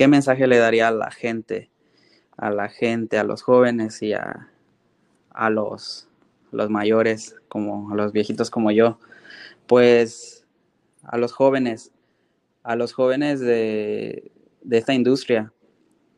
[0.00, 1.70] ¿qué mensaje le daría a la gente,
[2.38, 4.48] a la gente, a los jóvenes y a,
[5.28, 6.08] a los,
[6.52, 8.98] los mayores, como a los viejitos como yo?
[9.66, 10.46] Pues
[11.02, 11.92] a los jóvenes,
[12.62, 14.32] a los jóvenes de,
[14.62, 15.52] de esta industria.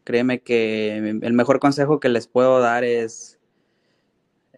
[0.04, 3.40] Créeme que el mejor consejo que les puedo dar es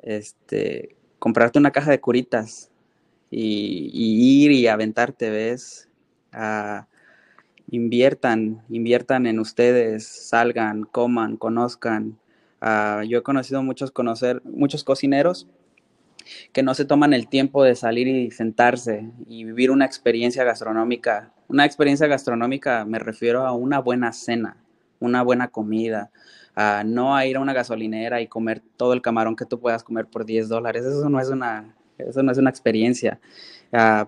[0.03, 2.71] este, comprarte una caja de curitas
[3.31, 3.91] y,
[4.45, 5.89] ir y aventarte, ¿ves?
[7.71, 12.19] Inviertan, inviertan en ustedes, salgan, coman, conozcan.
[13.07, 15.49] yo he conocido muchos, conocer, muchos cocineros
[16.53, 21.33] que no se toman el tiempo de salir y sentarse y vivir una experiencia gastronómica.
[21.49, 24.57] Una experiencia gastronómica me refiero a una buena cena,
[25.01, 26.11] una buena comida,
[26.55, 29.85] a no a ir a una gasolinera y comer todo el camarón que tú puedas
[29.85, 30.85] comer por 10 dólares.
[30.85, 33.21] Eso no es una, eso no es una experiencia.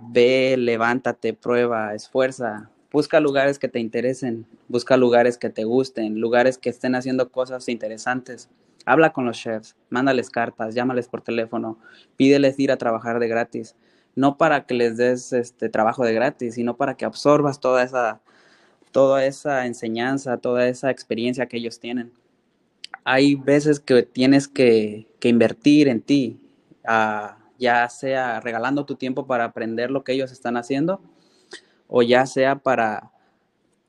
[0.01, 6.57] ve, levántate, prueba, esfuerza, busca lugares que te interesen, busca lugares que te gusten, lugares
[6.57, 8.49] que estén haciendo cosas interesantes.
[8.87, 11.79] Habla con los chefs, mándales cartas, llámales por teléfono,
[12.17, 13.77] pídeles ir a trabajar de gratis.
[14.15, 18.23] No para que les des este trabajo de gratis, sino para que absorbas toda esa,
[18.93, 22.15] toda esa enseñanza, toda esa experiencia que ellos tienen.
[23.05, 26.41] Hay veces que tienes que, invertir en ti,
[26.87, 31.03] ah, ya sea regalando tu tiempo para aprender lo que ellos están haciendo,
[31.89, 33.11] o ya sea para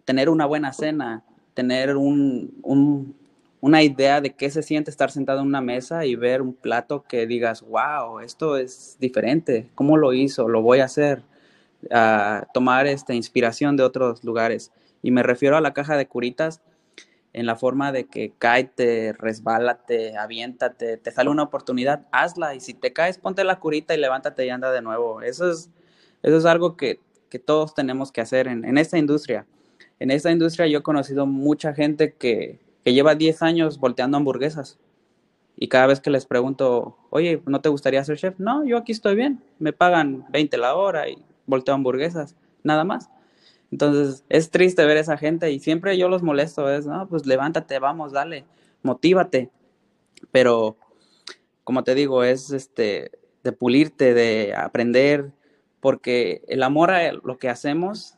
[0.06, 3.16] tener una buena cena, tener un,
[3.60, 7.04] una idea de qué se siente estar sentado en una mesa y ver un plato
[7.04, 10.48] que digas, wow, esto es diferente, ¿cómo lo hizo?
[10.48, 11.24] Lo voy a hacer.
[12.54, 14.72] tomar esta inspiración de otros lugares.
[15.02, 16.62] Y me refiero a la caja de curitas
[17.34, 22.56] en la forma de que cáete, resbálate, aviéntate, te sale una oportunidad, hazla.
[22.56, 25.22] Y si te caes, ponte la curita y levántate y anda de nuevo.
[25.22, 25.70] Eso es,
[26.24, 29.46] eso es algo que, que todos tenemos que hacer en, en esta industria.
[30.00, 34.80] En esta industria yo he conocido mucha gente que, que lleva 10 años volteando hamburguesas.
[35.58, 38.40] Y cada vez que les pregunto, oye, ¿no te gustaría ser chef?
[38.40, 39.42] No, yo aquí estoy bien.
[39.58, 41.18] Me pagan 20 la hora y
[41.48, 43.10] volteo hamburguesas, nada más.
[43.72, 47.26] Entonces, es triste ver a esa gente y siempre yo los molesto, es, no, pues
[47.26, 48.46] levántate, vamos, dale,
[48.84, 49.50] motívate.
[50.32, 50.78] Pero,
[51.64, 53.12] como te digo, es este,
[53.44, 55.32] de pulirte, de aprender,
[55.80, 58.16] porque el amor a lo que hacemos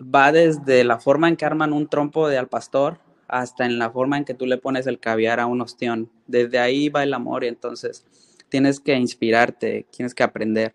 [0.00, 3.90] va desde la forma en que arman un trompo de al pastor hasta en la
[3.90, 6.10] forma en que tú le pones el caviar a un ostión.
[6.26, 8.04] Desde ahí va el amor y entonces
[8.48, 10.74] tienes que inspirarte, tienes que aprender.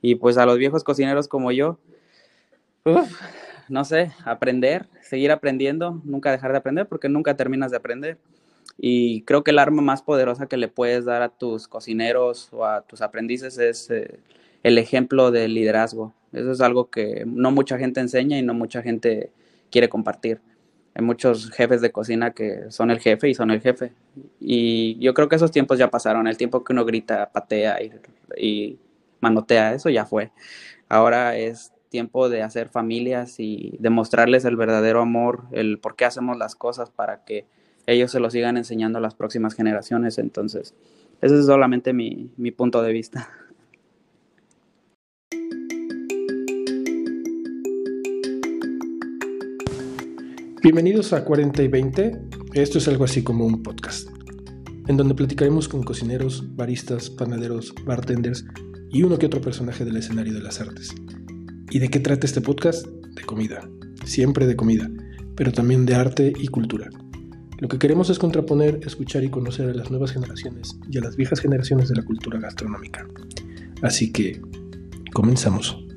[0.00, 1.78] Y pues a los viejos cocineros como yo,
[3.68, 8.18] no sé, aprender, seguir aprendiendo, nunca dejar de aprender porque nunca terminas de aprender.
[8.78, 12.64] Y creo que el arma más poderosa que le puedes dar a tus cocineros o
[12.64, 14.20] a tus aprendices es eh,
[14.62, 16.14] el ejemplo de liderazgo.
[16.32, 19.30] Eso es algo que no mucha gente enseña y no mucha gente
[19.70, 20.40] quiere compartir.
[20.94, 23.92] Hay muchos jefes de cocina que son el jefe y son el jefe.
[24.40, 26.26] Y yo creo que esos tiempos ya pasaron.
[26.26, 27.78] El tiempo que uno grita, patea
[28.36, 28.78] y,
[29.20, 30.32] manotea, eso ya fue.
[30.88, 36.36] Ahora es tiempo de hacer familias y demostrarles el verdadero amor, el por qué hacemos
[36.36, 37.46] las cosas para que
[37.86, 40.18] ellos se lo sigan enseñando a las próximas generaciones.
[40.18, 40.74] Entonces,
[41.22, 43.30] ese es solamente mi, mi punto de vista.
[50.60, 52.20] Bienvenidos a 40 y 20.
[52.54, 54.08] Esto es algo así como un podcast,
[54.88, 58.44] en donde platicaremos con cocineros, baristas, panaderos, bartenders
[58.90, 60.92] y uno que otro personaje del escenario de las artes.
[61.70, 62.84] ¿Y de qué trata este podcast?
[62.88, 63.70] De comida,
[64.04, 64.90] siempre de comida,
[65.36, 66.90] pero también de arte y cultura.
[67.58, 71.14] Lo que queremos es contraponer, escuchar y conocer a las nuevas generaciones y a las
[71.14, 73.06] viejas generaciones de la cultura gastronómica.
[73.80, 74.42] Así que,
[75.12, 75.87] comenzamos.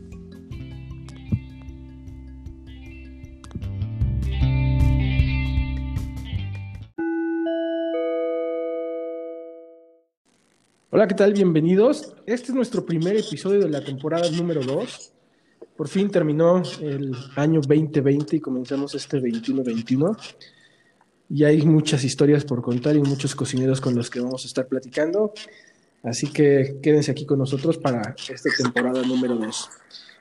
[10.93, 11.31] Hola, ¿qué tal?
[11.31, 12.13] Bienvenidos.
[12.25, 15.13] Este es nuestro primer episodio de la temporada número 2.
[15.77, 20.17] Por fin terminó el año 2020 y comenzamos este 21-21.
[21.29, 24.67] Y hay muchas historias por contar y muchos cocineros con los que vamos a estar
[24.67, 25.33] platicando.
[26.03, 29.69] Así que quédense aquí con nosotros para esta temporada número 2.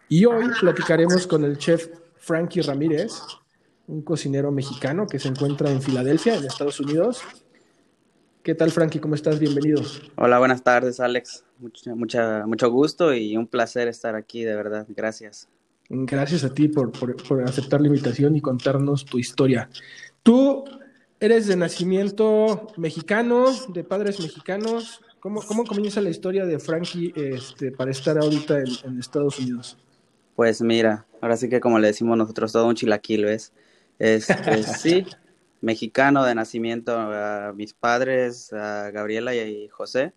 [0.08, 3.14] Y hoy platicaremos con el chef Frankie Ramírez,
[3.88, 7.24] un cocinero mexicano que se encuentra en Filadelfia, en Estados Unidos,
[8.42, 9.00] ¿Qué tal, Frankie?
[9.00, 9.38] ¿Cómo estás?
[9.38, 9.82] Bienvenido.
[10.16, 11.44] Hola, buenas tardes, Alex.
[11.58, 14.86] Mucho, mucha, mucho gusto y un placer estar aquí, de verdad.
[14.88, 15.46] Gracias.
[15.90, 16.90] Gracias a ti por,
[17.44, 19.68] aceptar la invitación y contarnos tu historia.
[20.22, 20.64] Tú
[21.20, 23.44] eres de nacimiento mexicano,
[23.74, 25.02] de padres mexicanos.
[25.20, 29.76] ¿Cómo, cómo comienza la historia de Frankie este, para estar ahorita en, en, Estados Unidos?
[30.34, 33.52] Pues mira, ahora sí que como le decimos nosotros, todo un chilaquil, ¿ves?
[33.98, 35.04] Este, sí,
[35.60, 40.12] mexicano de nacimiento, a mis padres, a Gabriela y José.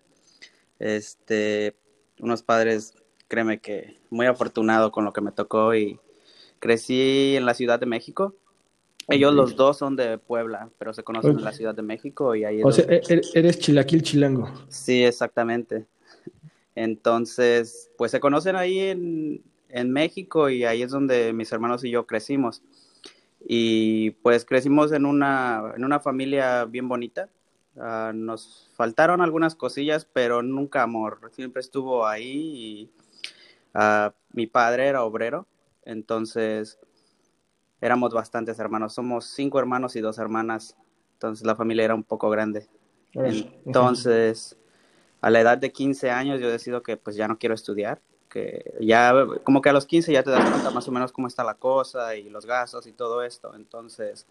[0.78, 1.76] Este,
[2.18, 2.94] unos padres,
[3.28, 5.98] créeme que muy afortunado con lo que me tocó y
[6.58, 8.34] crecí en la Ciudad de México.
[9.08, 12.44] Ellos los dos son de Puebla, pero se conocen en la Ciudad de México y
[12.44, 12.62] ahí...
[12.62, 14.50] O sea, e-, e-, eres chilaquil chilango.
[14.68, 15.84] Sí, exactamente.
[16.74, 21.90] Entonces, pues se conocen ahí en, en México y ahí es donde mis hermanos y
[21.90, 22.62] yo crecimos.
[23.46, 27.28] Y pues crecimos en una, en una familia bien bonita.
[27.78, 31.20] Ah, nos faltaron algunas cosillas, pero nunca amor.
[31.32, 32.90] Siempre estuvo ahí y
[33.74, 35.46] ah, mi padre era obrero,
[35.84, 36.78] entonces
[37.80, 38.94] éramos bastantes hermanos.
[38.94, 40.76] Somos cinco hermanos y dos hermanas,
[41.14, 42.68] entonces la familia era un poco grande.
[43.14, 44.56] Entonces,
[45.20, 48.00] a la edad de 15 años yo decido que pues ya no quiero estudiar
[48.34, 49.14] que ya
[49.44, 51.54] como que a los 15 ya te das cuenta más o menos cómo está la
[51.54, 53.54] cosa y los gastos y todo esto.
[53.54, 54.26] Entonces,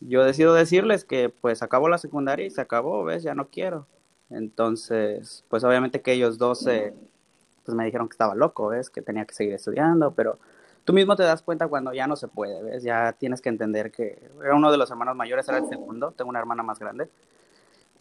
[0.00, 3.22] yo decido decirles que pues acabó la secundaria y se acabó, ¿ves?
[3.22, 3.86] Ya no quiero.
[4.28, 8.90] Entonces, pues obviamente que ellos dos pues me dijeron que estaba loco, ¿ves?
[8.90, 10.40] Que tenía que seguir estudiando, pero
[10.84, 12.82] tú mismo te das cuenta cuando ya no se puede, ¿ves?
[12.82, 16.30] Ya tienes que entender que era uno de los hermanos mayores, era el segundo, tengo
[16.30, 17.08] una hermana más grande,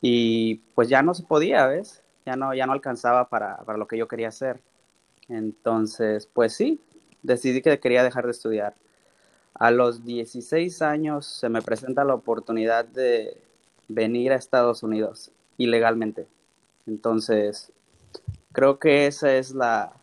[0.01, 2.01] y pues ya no se podía, ¿ves?
[2.25, 4.59] Ya no, ya no alcanzaba para, para lo que yo quería hacer.
[5.29, 6.79] Entonces, pues sí,
[7.23, 8.75] decidí que quería dejar de estudiar.
[9.53, 13.37] A los 16 años se me presenta la oportunidad de
[13.87, 16.27] venir a Estados Unidos ilegalmente.
[16.85, 17.71] Entonces,
[18.51, 19.93] creo que esa es la,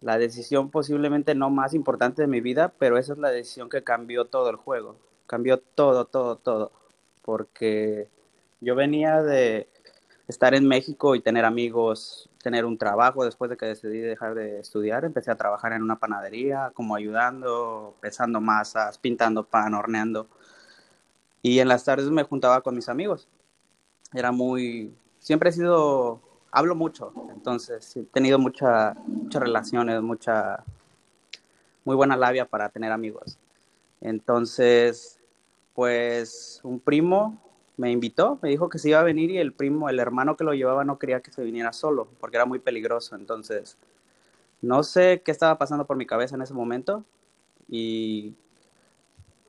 [0.00, 3.82] la decisión posiblemente no más importante de mi vida, pero esa es la decisión que
[3.82, 4.96] cambió todo el juego.
[5.26, 6.72] Cambió todo, todo, todo.
[7.22, 8.08] Porque
[8.60, 9.68] yo venía de
[10.28, 14.60] estar en México y tener amigos tener un trabajo después de que decidí dejar de
[14.60, 15.06] estudiar.
[15.06, 20.28] Empecé a trabajar en una panadería, como ayudando, pesando masas, pintando pan, horneando.
[21.40, 23.28] Y en las tardes me juntaba con mis amigos.
[24.12, 24.94] Era muy...
[25.18, 26.20] Siempre he sido...
[26.50, 30.62] Hablo mucho, entonces he tenido mucha, muchas relaciones, mucha...
[31.82, 33.38] Muy buena labia para tener amigos.
[34.02, 35.18] Entonces,
[35.74, 37.40] pues un primo
[37.76, 40.44] me invitó, me dijo que se iba a venir y el primo, el hermano que
[40.44, 43.16] lo llevaba no quería que se viniera solo porque era muy peligroso.
[43.16, 43.76] Entonces,
[44.62, 47.04] no sé qué estaba pasando por mi cabeza en ese momento
[47.68, 48.34] y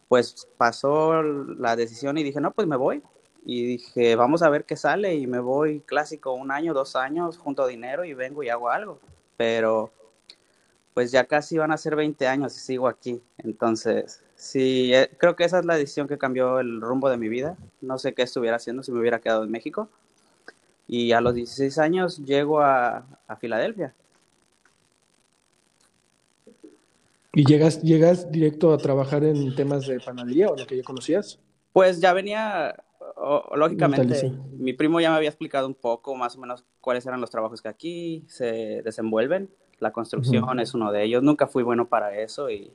[0.07, 3.03] pues pasó la decisión y dije, no, pues me voy.
[3.45, 7.37] Y dije, vamos a ver qué sale y me voy clásico un año, dos años,
[7.37, 8.99] junto dinero y vengo y hago algo.
[9.37, 9.91] Pero
[10.95, 13.21] pues ya casi van a ser 20 años y sigo aquí.
[13.37, 17.29] Entonces, Sí, eh, creo que esa es la decisión que cambió el rumbo de mi
[17.29, 17.57] vida.
[17.81, 19.89] No sé qué estuviera haciendo si me hubiera quedado en México.
[20.87, 23.05] Y a los 16 años llego a,
[23.39, 23.93] Filadelfia.
[27.33, 31.39] ¿Y llegas, llegas directo a trabajar en temas de panadería o lo que ya conocías?
[31.73, 32.75] Pues ya venía,
[33.55, 37.31] lógicamente, mi primo ya me había explicado un poco más o menos cuáles eran los
[37.31, 39.49] trabajos que aquí se desenvuelven.
[39.79, 41.23] La construcción es uno de ellos.
[41.23, 42.71] Nunca fui bueno para eso y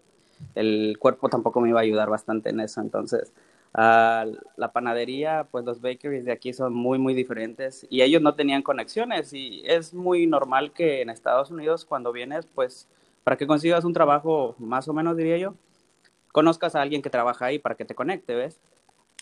[0.55, 2.81] el cuerpo tampoco me iba a ayudar bastante en eso.
[2.81, 3.33] Entonces,
[3.73, 8.63] la panadería, pues los bakeries de aquí son muy, muy diferentes y ellos no tenían
[8.63, 12.89] conexiones y es muy normal que en Estados Unidos cuando vienes, pues
[13.23, 15.55] para que consigas un trabajo, más o menos diría yo,
[16.33, 18.59] conozcas a alguien que trabaja ahí para que te conecte, ¿ves?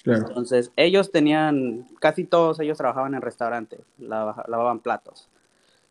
[0.04, 5.28] Entonces, ellos tenían, casi todos ellos trabajaban en restaurante, lavaban platos.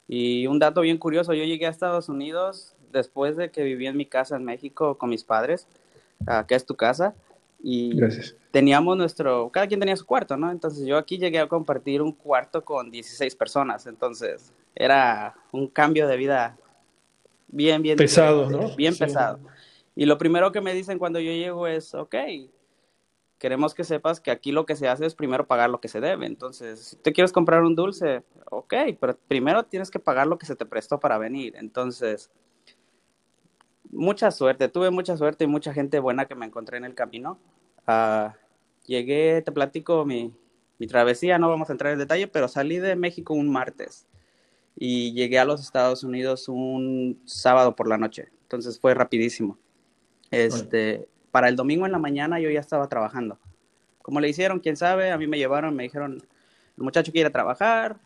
[0.07, 3.97] Y un dato bien curioso, yo llegué a Estados Unidos después de que viví en
[3.97, 5.67] mi casa en México con mis padres,
[6.47, 7.15] que es tu casa,
[7.61, 7.99] y
[8.51, 10.51] teníamos nuestro, cada quien tenía su cuarto, ¿no?
[10.51, 16.07] Entonces yo aquí llegué a compartir un cuarto con 16 personas, entonces era un cambio
[16.07, 16.57] de vida
[17.47, 18.75] bien, bien pesado, ¿no?
[18.75, 19.39] Bien pesado.
[19.95, 22.15] Y lo primero que me dicen cuando yo llego es, ok,
[23.39, 25.99] queremos que sepas que aquí lo que se hace es primero pagar lo que se
[25.99, 26.27] debe.
[26.27, 30.45] Entonces, si te quieres comprar un dulce, ok, pero primero tienes que pagar lo que
[30.45, 31.55] se te prestó para venir.
[31.55, 32.29] Entonces,
[33.91, 37.39] mucha suerte, tuve mucha suerte y mucha gente buena que me encontré en el camino.
[37.87, 38.31] Uh,
[38.85, 40.33] llegué, te platico mi,
[40.77, 44.07] mi, travesía, no vamos a entrar en detalle, pero salí de México un martes
[44.75, 49.57] y llegué a los Estados Unidos un sábado por la noche, entonces fue rapidísimo.
[50.29, 53.39] Este, para el domingo en la mañana yo ya estaba trabajando.
[54.01, 56.21] Como le hicieron, quién sabe, a mí me llevaron, me dijeron,
[56.77, 57.97] el muchacho quiere trabajar.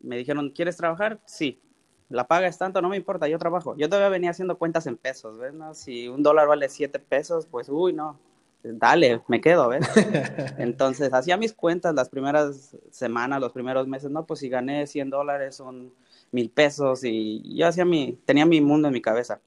[0.00, 1.20] Me dijeron, ¿quieres trabajar?
[1.24, 1.60] Sí
[2.08, 3.76] la paga es tanto, no me importa, yo trabajo.
[3.76, 5.54] Yo todavía venía haciendo cuentas en pesos, ¿ves?
[5.74, 8.18] Si un dólar vale siete pesos, pues, uy, no,
[8.62, 9.86] dale, me quedo, ¿ves?
[10.58, 15.10] Entonces, hacía mis cuentas las primeras semanas, los primeros meses, no, pues si gané 100
[15.10, 15.92] dólares son
[16.32, 19.40] mil pesos y yo hacía mi, tenía mi mundo en mi cabeza.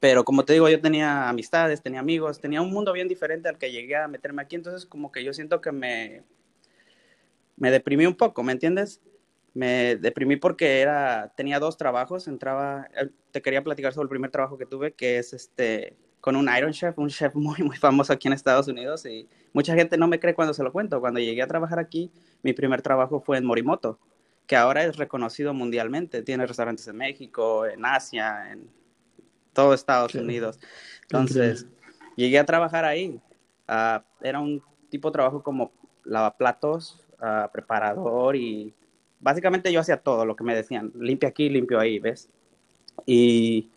[0.00, 3.58] pero como te digo, yo tenía amistades, tenía amigos, tenía un mundo bien diferente al
[3.58, 6.22] que llegué a meterme aquí, entonces como que yo siento que me,
[7.56, 9.00] me deprimí un poco, ¿me entiendes?
[9.58, 14.30] Me deprimí porque era, tenía dos trabajos, entraba, eh, te quería platicar sobre el primer
[14.30, 18.12] trabajo que tuve, que es este, con un Iron Chef, un chef muy, muy famoso
[18.12, 21.00] aquí en Estados Unidos, y mucha gente no me cree cuando se lo cuento.
[21.00, 22.12] Cuando llegué a trabajar aquí,
[22.44, 23.98] mi primer trabajo fue en Morimoto,
[24.46, 28.70] que ahora es reconocido mundialmente, tiene restaurantes en México, en Asia, en
[29.52, 30.60] todo Estados Unidos.
[31.02, 31.66] Entonces,
[32.14, 33.20] llegué a trabajar ahí.
[33.68, 35.72] Uh, era un tipo de trabajo como
[36.04, 38.72] lavaplatos, uh, preparador y
[39.20, 42.28] básicamente yo hacía todo lo que me decían, limpia aquí, limpio ahí, ¿ves?
[43.06, 43.68] Y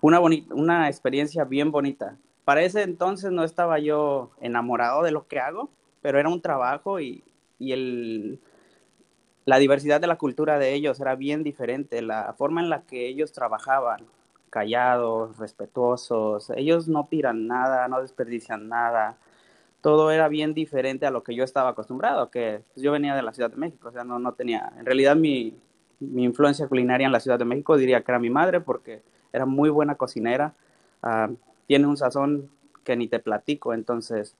[0.00, 2.16] una, una experiencia bien bonita.
[2.44, 5.70] Para ese entonces no estaba yo enamorado de lo que hago,
[6.02, 7.24] pero era un trabajo y,
[7.58, 8.38] y el,
[9.44, 13.06] la diversidad de la cultura de ellos era bien diferente, la forma en la que
[13.08, 14.00] ellos trabajaban,
[14.50, 19.16] callados, respetuosos, ellos no tiran nada, no desperdician nada,
[19.84, 23.20] todo era bien diferente a lo que yo estaba acostumbrado, que pues, yo venía de
[23.20, 25.58] la Ciudad de México, o sea, no, no tenía, en realidad mi,
[26.00, 29.44] mi influencia culinaria en la Ciudad de México diría que era mi madre, porque era
[29.44, 30.54] muy buena cocinera,
[31.02, 31.34] uh,
[31.66, 32.48] tiene un sazón
[32.82, 34.34] que ni te platico, entonces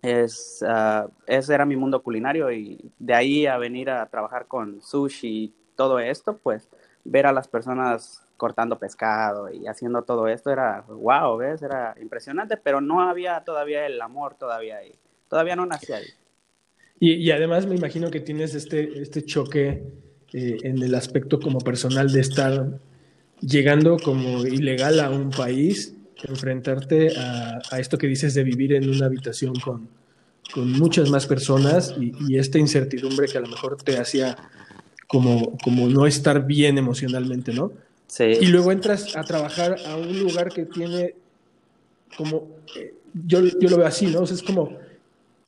[0.00, 4.80] es, uh, ese era mi mundo culinario y de ahí a venir a trabajar con
[4.80, 6.70] sushi y todo esto, pues
[7.04, 11.60] ver a las personas cortando pescado y haciendo todo esto era wow, ¿ves?
[11.60, 14.92] Era impresionante, pero no había todavía el amor todavía ahí.
[15.28, 16.06] Todavía no nacía ahí.
[16.98, 19.82] Y, además me imagino que tienes este, este choque
[20.32, 22.78] eh, en el aspecto como personal de estar
[23.40, 28.88] llegando como ilegal a un país, enfrentarte a, a esto que dices de vivir en
[28.88, 29.88] una habitación con,
[30.52, 34.36] con muchas más personas y, y, esta incertidumbre que a lo mejor te hacía
[35.06, 37.72] como, como no estar bien emocionalmente, ¿no?
[38.10, 38.24] Sí.
[38.40, 41.14] Y luego entras a trabajar a un lugar que tiene
[42.16, 42.92] como, eh,
[43.24, 44.22] yo, yo lo veo así, ¿no?
[44.22, 44.76] O sea, es como,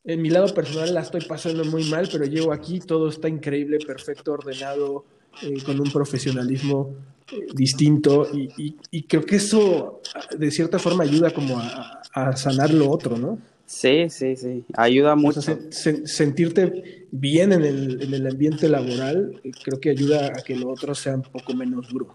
[0.05, 3.79] en mi lado personal la estoy pasando muy mal, pero llego aquí, todo está increíble,
[3.85, 5.05] perfecto, ordenado,
[5.43, 6.95] eh, con un profesionalismo
[7.33, 10.01] eh, distinto y, y, y, creo que eso
[10.37, 13.39] de cierta forma ayuda como a, a sanar lo otro, ¿no?
[13.67, 15.41] Sí, sí, sí, ayuda mucho.
[15.41, 20.43] O sea, se, sentirte bien en el, en el ambiente laboral creo que ayuda a
[20.43, 22.15] que lo otro sea un poco menos duro.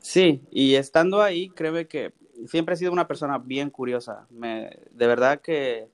[0.00, 2.12] Sí, y estando ahí, créeme que
[2.46, 4.26] siempre he sido una persona bien curiosa.
[4.30, 5.88] Me, de verdad que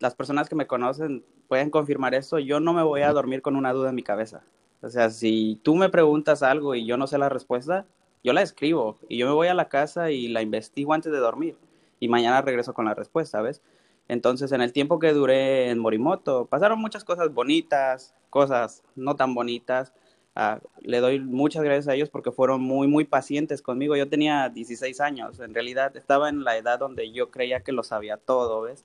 [0.00, 2.38] las personas que me conocen pueden confirmar eso.
[2.38, 4.42] Yo no me voy a dormir con una duda en mi cabeza.
[4.82, 7.86] O sea, si tú me preguntas algo y yo no sé la respuesta,
[8.22, 11.18] yo la escribo y yo me voy a la casa y la investigo antes de
[11.18, 11.56] dormir
[12.00, 13.62] y mañana regreso con la respuesta, ¿ves?
[14.08, 19.34] Entonces, en el tiempo que duré en Morimoto, pasaron muchas cosas bonitas, cosas no tan
[19.34, 19.94] bonitas,
[20.36, 23.94] Uh, le doy muchas gracias a ellos porque fueron muy, muy pacientes conmigo.
[23.96, 27.84] Yo tenía 16 años, en realidad estaba en la edad donde yo creía que lo
[27.84, 28.84] sabía todo, ¿ves?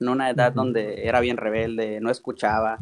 [0.00, 2.78] En una edad donde era bien rebelde, no escuchaba.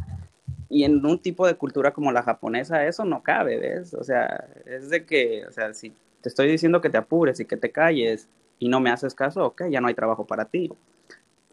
[0.68, 3.94] Y en un tipo de cultura como la japonesa, eso no cabe, ¿ves?
[3.94, 7.46] O sea, es de que, o sea, si te estoy diciendo que te apures y
[7.46, 10.70] que te calles y no me haces caso, ok, ya no hay trabajo para ti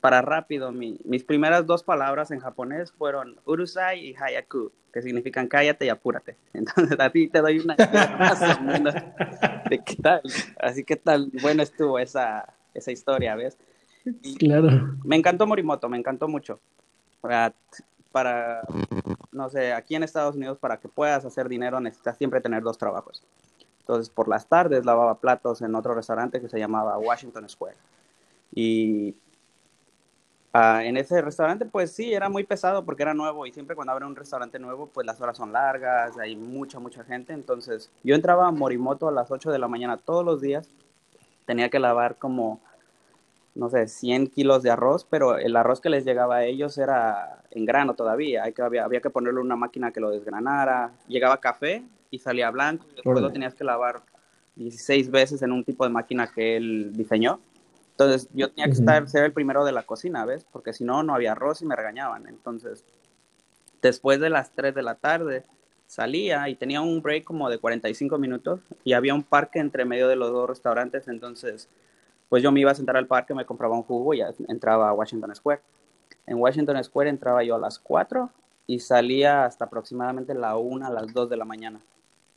[0.03, 5.47] para rápido, mi, mis primeras dos palabras en japonés fueron urusai y hayaku, que significan
[5.47, 6.35] cállate y apúrate.
[6.53, 7.75] Entonces, a ti te doy una
[9.69, 10.21] de qué tal.
[10.59, 13.57] Así que tal bueno estuvo esa, esa historia, ¿ves?
[14.21, 14.93] Y claro.
[15.05, 16.59] Me encantó Morimoto, me encantó mucho.
[17.21, 17.53] Para,
[18.11, 18.63] para,
[19.31, 22.77] no sé, aquí en Estados Unidos, para que puedas hacer dinero, necesitas siempre tener dos
[22.77, 23.23] trabajos.
[23.79, 27.77] Entonces, por las tardes lavaba platos en otro restaurante que se llamaba Washington Square.
[28.53, 29.15] Y
[30.55, 33.91] Uh, en ese restaurante, pues sí, era muy pesado porque era nuevo y siempre cuando
[33.91, 37.33] abre un restaurante nuevo, pues las horas son largas, hay mucha, mucha gente.
[37.33, 40.69] Entonces, yo entraba a Morimoto a las 8 de la mañana todos los días,
[41.45, 42.61] tenía que lavar como,
[43.55, 47.41] no sé, 100 kilos de arroz, pero el arroz que les llegaba a ellos era
[47.49, 50.91] en grano todavía, hay que, había, había que ponerle una máquina que lo desgranara.
[51.07, 54.03] Llegaba café y salía blanco, y después lo tenías que lavar
[54.55, 57.39] 16 veces en un tipo de máquina que él diseñó.
[57.93, 60.45] Entonces yo tenía que estar, ser el primero de la cocina, ¿ves?
[60.51, 62.27] Porque si no, no había arroz y me regañaban.
[62.27, 62.83] Entonces,
[63.81, 65.43] después de las 3 de la tarde,
[65.85, 70.07] salía y tenía un break como de 45 minutos y había un parque entre medio
[70.07, 71.07] de los dos restaurantes.
[71.07, 71.69] Entonces,
[72.29, 74.89] pues yo me iba a sentar al parque, me compraba un jugo y ya entraba
[74.89, 75.61] a Washington Square.
[76.25, 78.27] En Washington Square entraba yo a las 4
[78.65, 81.79] y salía hasta aproximadamente la 1, a las 2 de la mañana.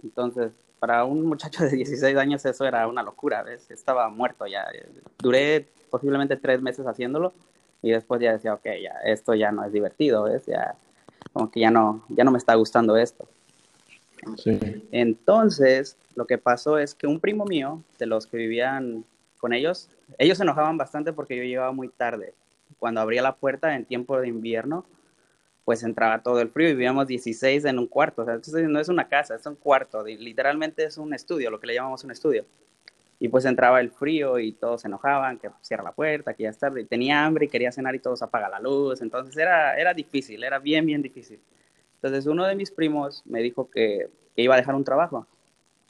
[0.03, 0.53] Entonces,
[0.87, 3.69] para un muchacho de 16 años eso era una locura, ¿ves?
[3.71, 4.67] Estaba muerto ya.
[5.19, 7.33] Duré posiblemente tres meses haciéndolo
[7.83, 10.47] y después ya decía, ok, ya, esto ya no es divertido, ¿ves?
[10.47, 10.77] Ya,
[11.33, 13.29] como que ya no, ya no me está gustando esto.
[14.93, 19.05] Entonces, lo que pasó es que un primo mío, de los que vivían
[19.39, 22.35] con ellos, ellos se enojaban bastante porque yo llegaba muy tarde.
[22.79, 24.85] Cuando abría la puerta en tiempo de invierno,
[25.67, 28.23] pues entraba todo el frío y vivíamos 16 en un cuarto.
[28.23, 30.05] O sea, entonces no es una casa, es un cuarto.
[30.05, 32.45] Literalmente es un estudio, lo que le llamamos un estudio.
[33.19, 36.51] Y pues entraba el frío y todos se enojaban, que cierra la puerta, que ya
[36.51, 36.83] es tarde.
[36.83, 39.03] Y tenía hambre y quería cenar y todos apaga la luz.
[39.03, 41.41] Entonces era, era difícil, era bien, bien difícil.
[41.97, 45.27] Entonces uno de mis primos me dijo que, que iba a dejar un trabajo,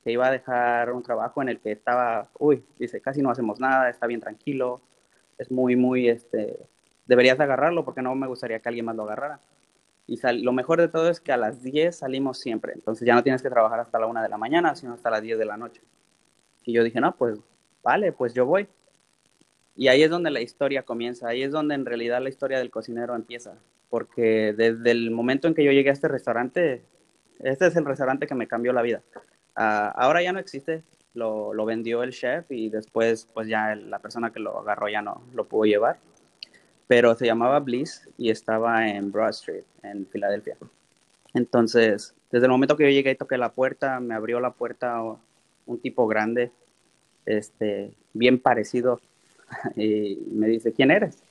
[0.03, 3.61] que iba a dejar un trabajo en el que estaba, uy, dice, casi no hacemos
[3.61, 4.81] nada, está bien tranquilo,
[5.37, 6.57] es muy, muy, este,
[7.05, 9.39] deberías agarrarlo porque no me gustaría que alguien más lo agarrara.
[10.07, 13.23] Y lo mejor de todo es que a las 10 salimos siempre, entonces ya no
[13.23, 15.57] tienes que trabajar hasta la 1 de la mañana, sino hasta las 10 de la
[15.57, 15.83] noche.
[16.65, 17.39] Y yo dije, no, pues
[17.83, 18.69] vale, pues yo voy.
[19.75, 22.71] Y ahí es donde la historia comienza, ahí es donde en realidad la historia del
[22.71, 23.55] cocinero empieza,
[23.91, 26.83] porque desde el momento en que yo llegué a este restaurante,
[27.41, 29.03] este es el restaurante que me cambió la vida.
[29.57, 30.83] Uh, ahora ya no existe,
[31.17, 35.23] lo, vendió el chef y después pues ya la persona que lo agarró ya no
[35.35, 35.99] lo pudo llevar,
[36.87, 40.57] pero se llamaba Bliss y estaba en Broad Street, en Filadelfia.
[41.35, 45.03] Entonces, desde el momento que yo llegué y toqué la puerta, me abrió la puerta
[45.67, 46.51] un tipo grande,
[47.25, 49.01] este, bien parecido,
[49.77, 51.23] y me dice, ¿quién eres?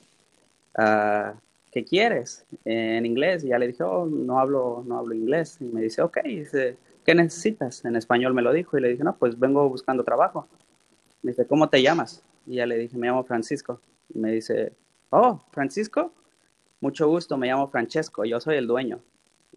[0.78, 1.38] Uh,
[1.72, 2.46] ¿Qué quieres?
[2.64, 3.44] En inglés.
[3.44, 5.58] Y ya le dije, oh, no hablo, no hablo inglés.
[5.60, 7.84] Y me dice, ok, dice, ¿qué necesitas?
[7.84, 8.78] En español me lo dijo.
[8.78, 10.48] Y le dije, no, pues vengo buscando trabajo.
[11.22, 12.24] Me dice, ¿cómo te llamas?
[12.46, 13.82] Y ya le dije, me llamo Francisco.
[14.14, 14.72] Y me dice,
[15.10, 16.14] oh, Francisco,
[16.82, 19.00] mucho gusto, me llamo Francesco, yo soy el dueño.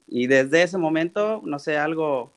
[0.06, 2.32] Y desde ese momento, no sé, algo,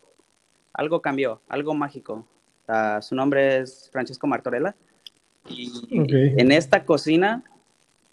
[0.74, 2.27] algo cambió, algo mágico.
[2.68, 4.75] Uh, su nombre es Francesco Martorella.
[5.50, 7.44] Y en esta cocina,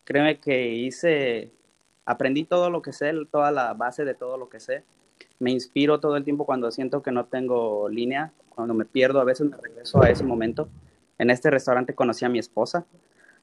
[0.05, 1.53] créeme que hice,
[2.05, 4.85] aprendí todo lo que sé, toda la base de todo lo que sé.
[5.39, 9.25] Me inspiro todo el tiempo cuando siento que no tengo línea, cuando me pierdo, a
[9.25, 10.69] veces me regreso a ese momento.
[11.19, 12.87] En este restaurante conocí a mi esposa.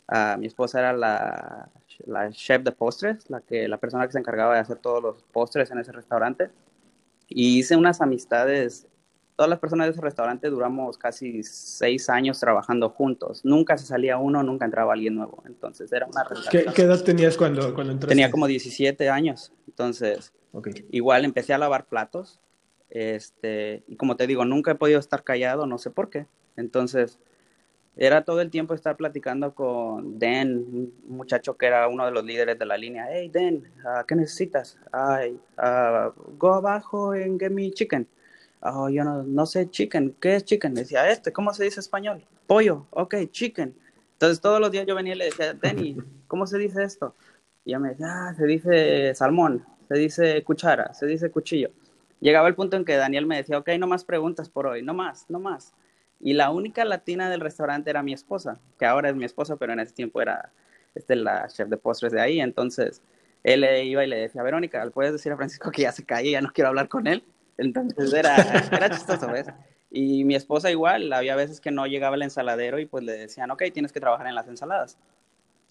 [0.07, 1.69] Uh, mi esposa era la,
[2.05, 5.23] la, chef de postres, la, que, la persona que se encargaba de hacer todos los
[5.23, 6.49] postres en ese restaurante.
[7.27, 8.87] Y hice unas amistades
[9.35, 13.43] todas las personas de ese restaurante duramos casi seis años trabajando juntos.
[13.43, 15.43] Nunca se salía uno, nunca entraba alguien nuevo.
[15.45, 18.15] Entonces era una ¿Qué, ¿Qué, edad tenías cuando, cuando entraste?
[18.15, 19.51] Tenía como 17 años.
[19.67, 20.33] Entonces,
[20.91, 22.39] igual empecé a lavar platos.
[22.89, 26.27] Este, y como te digo, nunca he podido estar callado, no sé por qué.
[26.55, 27.19] Entonces,
[27.97, 32.23] era todo el tiempo estar platicando con Dan, un muchacho que era uno de los
[32.23, 33.07] líderes de la línea.
[33.09, 34.77] Hey, Dan, ah, ¿qué necesitas?
[34.91, 38.07] Ay, uh, go abajo and get me chicken
[38.65, 40.73] oh, yo no, no sé chicken, ¿qué es chicken?
[40.73, 42.23] Decía, este, ¿cómo se dice español?
[42.47, 43.75] Pollo, ok, chicken.
[44.13, 47.13] Entonces todos los días yo venía y le decía, Denny, ¿cómo se dice esto?
[47.63, 51.71] Y ella me decía, ah, se dice salmón, se dice cuchara, se dice cuchillo.
[52.21, 54.93] Llegaba el punto en que Daniel me decía, ok, no más preguntas por hoy, no
[54.93, 55.73] más, no más.
[56.25, 59.73] Y la única latina del restaurante era mi esposa, que ahora es mi esposa, pero
[59.73, 60.51] en ese tiempo era
[60.95, 62.41] este, la chef de postres de ahí.
[62.41, 63.03] Entonces
[63.43, 66.31] él iba y le decía, Verónica, ¿le puedes decir a Francisco que ya se calle,
[66.31, 67.23] ya no quiero hablar con él?
[67.59, 69.45] Entonces era, chistoso, ¿ves?
[69.91, 73.51] Y mi esposa igual, había veces que no llegaba el ensaladero y pues le decían,
[73.51, 74.97] ok, tienes que trabajar en las ensaladas.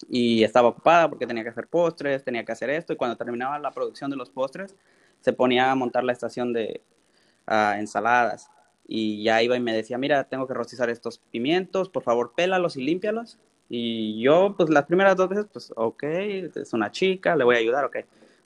[0.07, 3.59] Y estaba ocupada porque tenía que hacer postres, tenía que hacer esto, y cuando terminaba
[3.59, 4.73] la producción de los postres,
[5.19, 6.79] se ponía a montar la estación de
[7.49, 8.49] uh, ensaladas.
[8.87, 12.77] Y ya iba y me decía, mira, tengo que rostizar estos pimientos, por favor, pélalos
[12.77, 13.39] y límpialos.
[13.67, 17.59] Y yo, pues las primeras dos veces, pues, ok, es una chica, le voy a
[17.59, 17.97] ayudar, ok.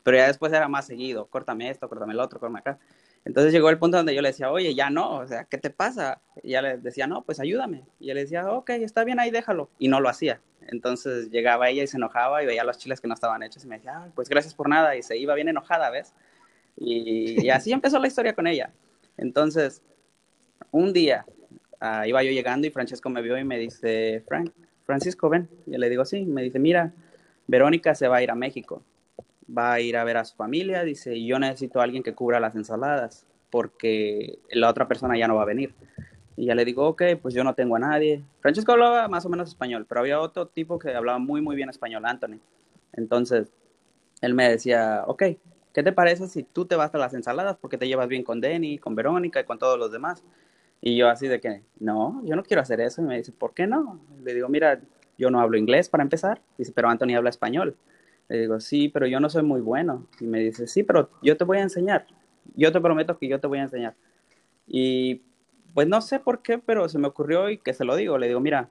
[0.04, 2.80] Pero ya después era más seguido, córtame esto, córtame el otro, córtame acá.
[3.26, 5.70] Entonces llegó el punto donde yo le decía, oye, ya no, o sea, ¿qué te
[5.70, 6.22] pasa?
[6.42, 7.84] Y ella le decía, no, pues ayúdame.
[8.00, 9.70] Y yo le decía, ok, está bien, ahí déjalo.
[9.78, 10.42] Y no lo hacía.
[10.62, 13.68] Entonces llegaba ella y se enojaba y veía los chiles que no estaban hechos y
[13.68, 14.96] me decía, pues gracias por nada.
[14.96, 16.14] Y se iba bien enojada, ¿ves?
[16.78, 18.72] Y, así empezó la historia con ella.
[19.18, 19.82] Entonces,
[20.72, 21.26] un día
[21.82, 24.52] uh, iba yo llegando y Francesco me vio y me dice, Frank,
[24.86, 25.50] Francisco, ven.
[25.66, 26.26] Y le digo, sí.
[26.26, 26.94] Me dice, mira,
[27.48, 28.84] Verónica se va a ir a México
[29.56, 32.40] va a ir a ver a su familia, dice, yo necesito a alguien que cubra
[32.40, 35.74] las ensaladas porque la otra persona ya no va a venir.
[36.36, 38.24] Y ya le digo, ok, pues yo no tengo a nadie.
[38.40, 41.70] Francesco hablaba más o menos español, pero había otro tipo que hablaba muy, muy bien
[41.70, 42.40] español, Anthony.
[42.94, 43.52] Entonces,
[44.22, 45.24] él me decía, ok,
[45.74, 48.40] ¿qué te parece si tú te vas a las ensaladas porque te llevas bien con
[48.40, 50.24] Denny, con Verónica y con todos los demás?
[50.82, 53.02] Y yo así de que, no, yo no quiero hacer eso.
[53.02, 54.00] Y me dice, ¿por qué no?
[54.24, 54.80] Le digo, mira,
[55.18, 56.42] yo no hablo inglés para empezar.
[56.58, 57.76] Dice, pero Anthony habla español.
[58.30, 60.08] Le digo, sí, pero yo no soy muy bueno.
[60.20, 62.08] Y me dice, sí, pero yo te voy a enseñar.
[62.56, 63.96] Yo te prometo que yo te voy a enseñar.
[64.68, 65.22] Y
[65.74, 68.18] pues no sé por qué, pero se me ocurrió y que se lo digo.
[68.18, 68.70] Le digo, mira,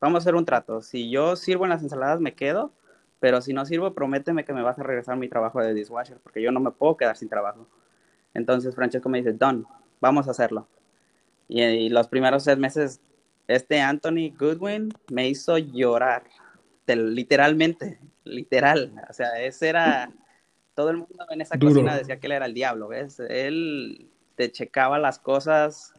[0.00, 0.82] vamos a hacer un trato.
[0.82, 2.72] Si yo sirvo en las ensaladas, me quedo.
[3.20, 6.42] Pero si no sirvo, prométeme que me vas a regresar mi trabajo de dishwasher, porque
[6.42, 7.66] yo no me puedo quedar sin trabajo.
[8.34, 9.66] Entonces Francesco me dice, Don,
[9.98, 10.68] vamos a hacerlo.
[11.48, 13.00] Y, los primeros seis meses,
[13.48, 16.24] este Anthony Goodwin me hizo llorar,
[16.86, 18.92] literalmente, literal.
[19.08, 20.10] O sea, ese era,
[20.74, 23.20] todo el mundo en esa cocina decía que él era el diablo, ¿ves?
[23.20, 25.92] Él te checaba las cosas,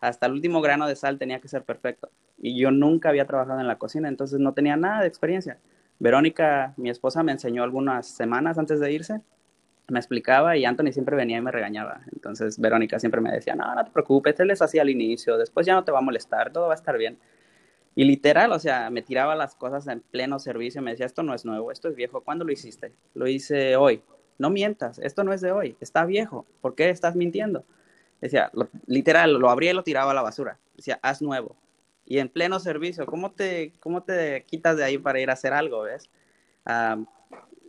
[0.00, 2.10] hasta el último grano de sal tenía que ser perfecto.
[2.38, 5.58] Y yo nunca había trabajado en la cocina, entonces no tenía nada de experiencia.
[5.98, 9.20] Verónica, mi esposa, me enseñó algunas semanas antes de irse,
[9.88, 12.00] me explicaba y Anthony siempre venía y me regañaba.
[12.12, 15.66] Entonces Verónica siempre me decía, no, no te preocupes, él les hacía al inicio, después
[15.66, 17.18] ya no te va a molestar, todo va a estar bien.
[17.94, 21.34] Y literal, o sea, me tiraba las cosas en pleno servicio, me decía, esto no
[21.34, 22.92] es nuevo, esto es viejo, ¿cuándo lo hiciste?
[23.14, 24.02] Lo hice hoy.
[24.38, 27.64] No mientas, esto no es de hoy, está viejo, ¿por qué estás mintiendo?
[28.20, 28.50] Decía,
[28.86, 30.58] literal, lo abría y lo tiraba a la basura.
[30.76, 31.56] Decía, haz nuevo
[32.06, 35.52] y en pleno servicio, ¿cómo te, cómo te quitas de ahí para ir a hacer
[35.52, 36.08] algo, ves?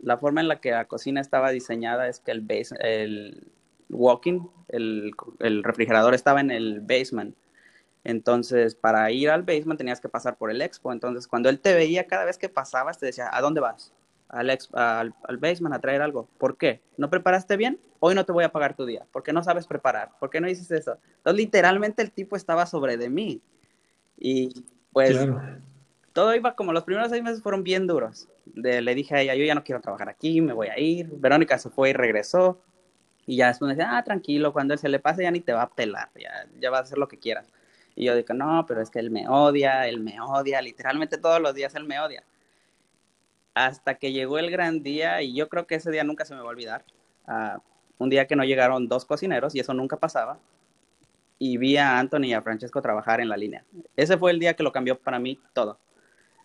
[0.02, 3.50] La forma en la que la cocina estaba diseñada es que el, base, el
[3.90, 7.34] walking, el, el, refrigerador estaba en el basement.
[8.04, 10.92] Entonces, para ir al basement tenías que pasar por el expo.
[10.92, 13.92] Entonces, cuando él te veía cada vez que pasabas, te decía, ¿a dónde vas?
[14.28, 16.28] Al, al, al, basement a traer algo.
[16.38, 16.80] ¿Por qué?
[16.96, 17.78] ¿No preparaste bien?
[18.00, 19.06] Hoy no te voy a pagar tu día.
[19.10, 20.12] ¿Por qué no sabes preparar?
[20.20, 20.98] ¿Por qué no dices eso?
[21.18, 23.42] Entonces, literalmente el tipo estaba sobre de mí.
[24.16, 25.16] Y pues
[26.12, 28.28] todo iba como los primeros seis meses fueron bien duros.
[28.54, 31.08] Le dije a ella, yo ya no quiero trabajar aquí, me voy a ir.
[31.10, 32.60] Verónica se fue y regresó.
[33.26, 35.52] Y ya después me decía, ah, tranquilo, cuando él se le pase ya ni te
[35.52, 37.46] va a pelar, ya, ya va a hacer lo que quieras.
[37.94, 41.40] Y yo digo, no, pero es que él me odia, él me odia, literalmente todos
[41.40, 42.24] los días él me odia.
[43.54, 46.40] Hasta que llegó el gran día, y yo creo que ese día nunca se me
[46.40, 46.84] va a olvidar.
[47.26, 47.58] Uh,
[47.98, 50.38] un día que no llegaron dos cocineros, y eso nunca pasaba
[51.38, 53.64] y vi a Anthony y a Francesco trabajar en la línea.
[53.96, 55.78] Ese fue el día que lo cambió para mí todo.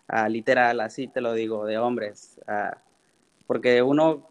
[0.08, 2.40] Uh, literal, así te lo digo, de hombres.
[2.46, 2.76] Uh,
[3.46, 4.28] porque uno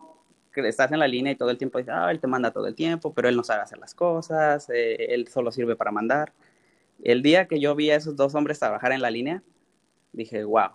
[0.54, 2.68] que estás en la línea y todo el tiempo dice, ah, él te manda todo
[2.68, 6.32] el tiempo, pero él no sabe hacer las cosas, eh, él solo sirve para mandar.
[7.04, 9.42] El día que yo vi a esos dos hombres trabajar en la línea,
[10.12, 10.70] dije, wow,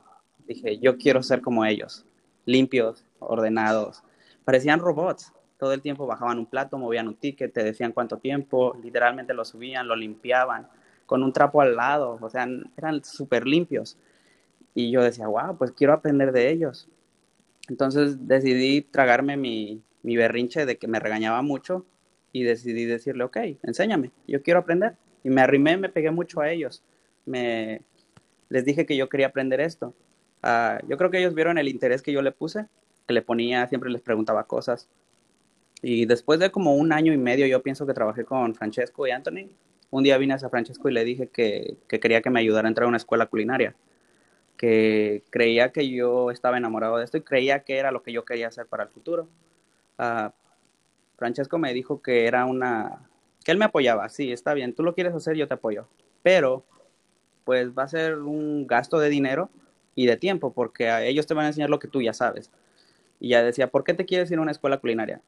[0.47, 2.05] dije, yo quiero ser como ellos,
[2.45, 4.03] limpios, ordenados,
[4.45, 8.77] parecían robots todo el tiempo bajaban un plato, movían un ticket, te decían cuánto tiempo,
[8.83, 10.69] literalmente lo subían, lo limpiaban,
[11.05, 13.99] con un trapo al lado, o sea, eran súper limpios.
[14.79, 16.89] Y yo decía, wow, pues quiero aprender de ellos.
[17.69, 21.85] Entonces decidí tragarme mi, mi berrinche de que me regañaba mucho
[22.31, 24.95] y decidí decirle, ok, enséñame, yo quiero aprender.
[25.25, 26.85] Y me arrimé, me pegué mucho a ellos.
[27.27, 27.83] Me,
[28.51, 29.95] les dije que yo quería aprender esto.
[30.45, 32.67] Uh, yo creo que ellos vieron el interés que yo le puse,
[33.09, 34.89] que le ponía, siempre les preguntaba cosas.
[35.83, 39.11] Y después de como un año y medio, yo pienso que trabajé con Francesco y
[39.11, 39.49] Anthony.
[39.91, 42.71] Un día vine a Francesco y le dije que, que, quería que me ayudara a
[42.71, 43.75] entrar a una escuela culinaria,
[44.59, 48.25] que creía que yo estaba enamorado de esto y creía que era lo que yo
[48.27, 49.29] quería hacer para el futuro.
[49.99, 50.31] Uh,
[51.17, 53.09] Francesco me dijo que era una,
[53.45, 55.89] que él me apoyaba, sí, está bien, tú lo quieres hacer, yo te apoyo,
[56.23, 56.65] pero
[57.45, 59.49] pues va a ser un gasto de dinero
[59.95, 62.51] y de tiempo, porque a ellos te van a enseñar lo que tú ya sabes.
[63.19, 65.23] Y ya decía, ¿por qué te quieres ir a una escuela culinaria?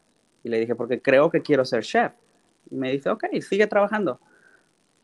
[0.45, 2.13] Y le dije, porque creo que quiero ser chef.
[2.71, 4.21] Y me dice, ok, sigue trabajando.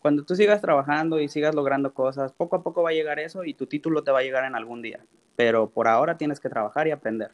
[0.06, 3.42] Cuando tú sigas trabajando y sigas logrando cosas, poco a poco va a llegar eso
[3.42, 5.04] y tu título te va a llegar en algún día.
[5.34, 7.32] Pero por ahora tienes que trabajar y aprender.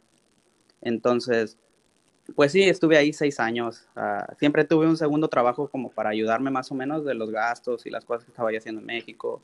[0.81, 1.59] Entonces,
[2.35, 3.87] pues sí, estuve ahí seis años.
[3.95, 7.85] Uh, siempre tuve un segundo trabajo como para ayudarme más o menos de los gastos
[7.85, 9.43] y las cosas que estaba yo haciendo en México,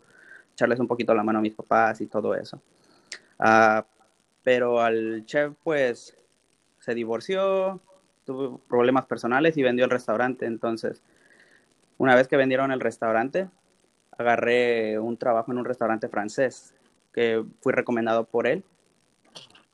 [0.54, 2.60] echarles un poquito la mano a mis papás y todo eso.
[3.40, 3.84] Uh,
[4.42, 6.18] pero al chef, pues,
[6.80, 7.80] se divorció,
[8.26, 10.48] tuvo problemas personales y vendió el restaurante.
[10.48, 11.04] Entonces,
[12.00, 13.50] una vez que vendieron el restaurante,
[14.18, 16.74] agarré un trabajo en un restaurante francés
[17.14, 18.64] que fui recomendado por él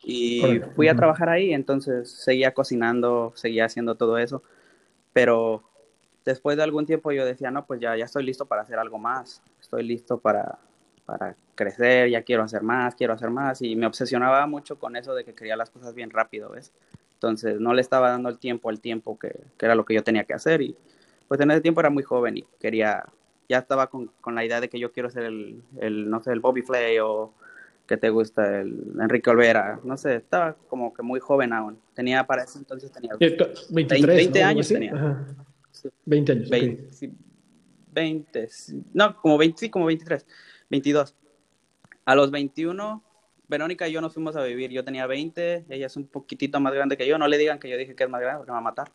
[0.03, 1.53] y fui a trabajar ahí.
[1.53, 4.41] Entonces, seguía cocinando, seguía haciendo todo eso.
[5.13, 5.63] Pero
[6.25, 8.97] después de algún tiempo yo decía, no, pues ya, ya estoy listo para hacer algo
[8.97, 9.43] más.
[9.61, 10.57] Estoy listo para,
[11.05, 13.61] para crecer, ya quiero hacer más, quiero hacer más.
[13.61, 16.73] Y me obsesionaba mucho con eso de que quería las cosas bien rápido, ¿ves?
[17.13, 20.03] Entonces no le estaba dando el tiempo al tiempo que, que, era lo que yo
[20.03, 20.75] tenía que hacer y
[21.27, 23.03] pues en ese tiempo era muy joven y quería,
[23.49, 26.31] ya estaba con, con la idea de que yo quiero ser el, el, no sé,
[26.31, 27.33] el Bobby Flay o
[27.88, 31.77] que te gusta el Enrique Olvera, no sé, estaba como que muy joven aún.
[31.93, 34.47] Tenía para ese entonces tenía 23, 20, ¿no?
[34.47, 35.25] años tenía.
[35.71, 35.89] Sí.
[36.05, 36.49] 20 años.
[36.49, 36.88] 20, okay.
[36.91, 37.13] sí,
[37.91, 38.49] 20,
[38.93, 40.25] no, como 20, sí, como 23,
[40.69, 41.15] 22.
[42.05, 43.03] A los 21
[43.47, 44.71] Verónica y yo nos fuimos a vivir.
[44.71, 47.17] Yo tenía 20, ella es un poquitito más grande que yo.
[47.17, 48.91] No le digan que yo dije que es más grande porque me va a matar.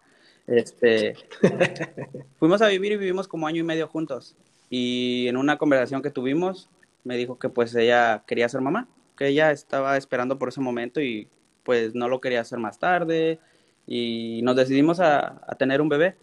[0.46, 1.14] Este,
[2.38, 4.36] fuimos a vivir y vivimos como año y medio juntos.
[4.68, 6.68] Y en una conversación que tuvimos,
[7.04, 11.00] me dijo que pues ella quería ser mamá, que ella estaba esperando por ese momento
[11.00, 11.28] y
[11.62, 13.38] pues no lo quería hacer más tarde.
[13.86, 16.16] Y nos decidimos a, a tener un bebé.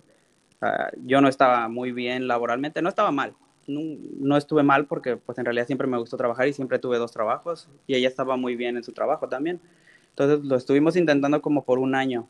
[0.61, 3.35] Uh, yo no estaba muy bien laboralmente, no estaba mal,
[3.67, 3.79] no,
[4.19, 7.11] no, estuve mal porque pues en realidad siempre me gustó trabajar y siempre tuve dos
[7.11, 9.61] trabajos y ella estaba muy bien en su trabajo también.
[10.09, 12.27] Entonces lo estuvimos intentando como por un año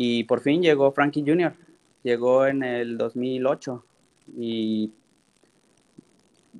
[0.00, 1.52] y por fin llegó Frankie Jr.
[2.04, 3.84] Llegó en el 2008
[4.36, 4.92] y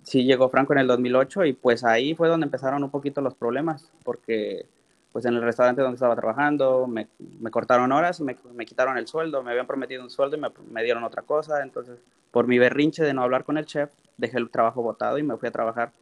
[0.03, 3.37] sí llegó Franco en el 2008 y pues ahí fue donde empezaron un poquito los
[3.37, 4.66] problemas porque
[5.12, 7.07] pues en el restaurante donde estaba trabajando me,
[7.38, 10.48] me cortaron horas, me, me, quitaron el sueldo, me habían prometido un sueldo y me,
[10.72, 12.01] me, dieron otra cosa, entonces
[12.33, 15.37] por mi berrinche de no hablar con el chef dejé el trabajo botado y me
[15.37, 15.92] fui a trabajar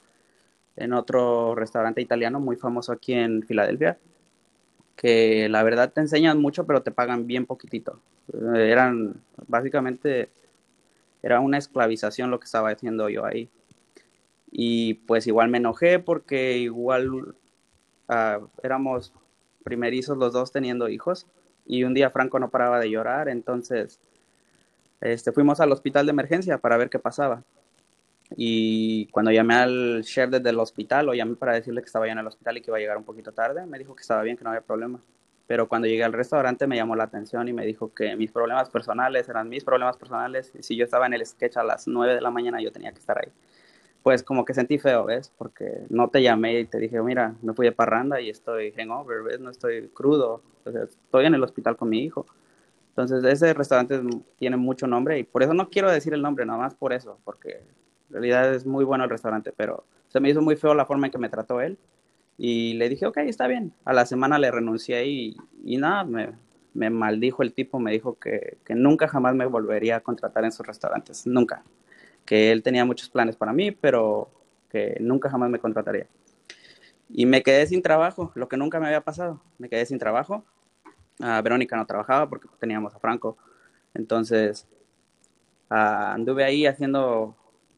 [0.75, 3.99] en otro restaurante italiano muy famoso aquí en Filadelfia
[4.97, 8.01] que la verdad te enseñan mucho pero te pagan bien poquitito.
[8.55, 9.15] Eran
[9.47, 10.31] básicamente
[11.23, 13.49] era una esclavización lo que estaba haciendo yo ahí.
[14.51, 19.13] Y pues igual me enojé porque igual uh, éramos
[19.65, 21.27] primerizos los dos teniendo hijos
[21.67, 23.99] y un día Franco no paraba de llorar, entonces
[25.01, 27.43] este, fuimos al hospital de emergencia para ver qué pasaba.
[28.35, 32.13] Y cuando llamé al chef desde el hospital, o llamé para decirle que estaba ya
[32.13, 34.23] en el hospital y que iba a llegar un poquito tarde, me dijo que estaba
[34.23, 35.01] bien, que no había problema.
[35.47, 38.69] Pero cuando llegué al restaurante me llamó la atención y me dijo que mis problemas
[38.69, 40.53] personales eran mis problemas personales.
[40.59, 42.91] Y si yo estaba en el sketch a las 9 de la mañana, yo tenía
[42.91, 43.31] que estar ahí
[44.07, 45.33] pues como que sentí feo, ¿ves?
[45.37, 49.25] Porque no te llamé y te dije, mira, me fui de parranda y estoy hangover,
[49.25, 49.41] ¿ves?
[49.41, 52.25] No estoy crudo, estoy en el hospital con mi hijo.
[52.91, 54.01] Entonces, ese restaurante
[54.37, 57.19] tiene mucho nombre y por eso no quiero decir el nombre, nada más por eso,
[57.25, 57.65] porque
[58.09, 61.07] en realidad es muy bueno el restaurante, pero se me hizo muy feo la forma
[61.07, 61.79] en que me trató él
[62.39, 63.73] y le dije, ok, está bien.
[63.85, 66.33] A la semana le renuncié y, y nada, me,
[66.75, 70.53] me maldijo el tipo, me dijo que, que nunca jamás me volvería a contratar en
[70.53, 71.63] sus restaurantes, nunca
[72.27, 74.29] que él tenía muchos planes para mí, pero
[74.69, 76.09] que nunca jamás me contrataría.
[77.09, 79.41] Y me quedé sin trabajo, lo que nunca me había pasado.
[79.59, 80.45] Me quedé sin trabajo.
[81.21, 83.39] Uh, Verónica no trabajaba porque teníamos a Franco.
[83.95, 84.67] Entonces,
[85.71, 85.75] uh,
[86.15, 87.37] anduve ahí haciendo,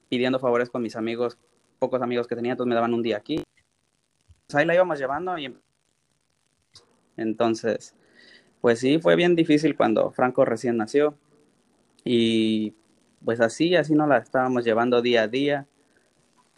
[0.09, 1.39] pidiendo favores con mis amigos,
[1.79, 3.43] pocos amigos que tenía, entonces me daban un día aquí.
[4.47, 5.55] Pues ahí la íbamos llevando y
[7.19, 7.95] entonces,
[8.61, 11.19] pues sí, fue bien difícil cuando Franco recién nació.
[12.05, 12.75] Y
[13.25, 15.67] pues así, así nos la estábamos llevando día a día,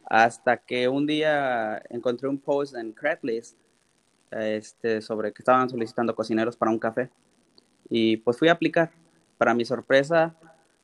[0.05, 3.57] hasta que un día encontré un post en Craigslist
[4.31, 7.11] este, sobre que estaban solicitando cocineros para un café.
[7.89, 8.91] Y pues fui a aplicar.
[9.39, 10.35] Para mi sorpresa,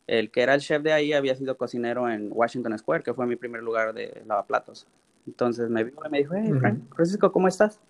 [0.06, 3.26] el que era el chef de ahí había sido cocinero en Washington Square, que fue
[3.26, 4.86] mi primer lugar de lavaplatos.
[5.26, 6.52] Entonces me vio y me dijo, hey,
[6.94, 7.80] Francisco, ¿cómo estás?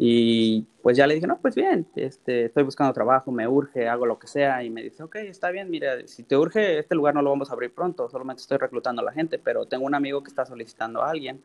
[0.00, 4.06] Y pues ya le dije, no, pues bien, este, estoy buscando trabajo, me urge, hago
[4.06, 4.62] lo que sea.
[4.62, 7.50] Y me dice, ok, está bien, mira, si te urge, este lugar no lo vamos
[7.50, 10.46] a abrir pronto, solamente estoy reclutando a la gente, pero tengo un amigo que está
[10.46, 11.42] solicitando a alguien,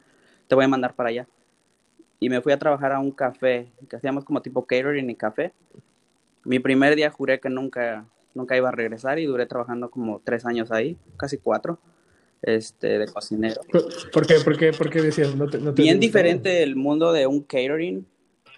[0.47, 1.27] te voy a mandar para allá.
[2.19, 5.51] Y me fui a trabajar a un café, que hacíamos como tipo catering y café.
[6.45, 10.45] Mi primer día juré que nunca, nunca iba a regresar y duré trabajando como tres
[10.45, 11.79] años ahí, casi cuatro,
[12.41, 13.61] este, de cocinero.
[14.11, 15.35] ¿Por qué, por qué, por qué decías?
[15.35, 18.05] No te, no te Bien diferente el mundo de un catering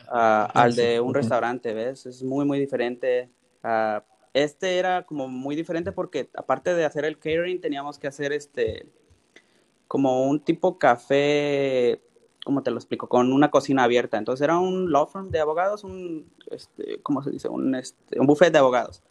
[0.07, 2.05] Ah, al de un restaurante, ¿ves?
[2.05, 3.29] Es muy, muy diferente.
[3.63, 4.01] Uh,
[4.33, 8.85] este era como muy diferente porque aparte de hacer el catering teníamos que hacer este
[9.87, 12.01] como un tipo café,
[12.43, 13.07] ¿cómo te lo explico?
[13.07, 14.17] Con una cocina abierta.
[14.17, 17.47] Entonces era un law firm de abogados, un, este, ¿cómo se dice?
[17.47, 19.01] Un, este, un buffet de abogados.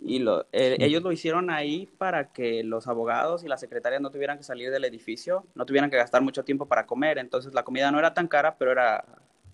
[0.00, 4.10] Y lo, eh, ellos lo hicieron ahí para que los abogados y las secretarias no
[4.10, 7.18] tuvieran que salir del edificio, no tuvieran que gastar mucho tiempo para comer.
[7.18, 9.04] Entonces la comida no era tan cara, pero era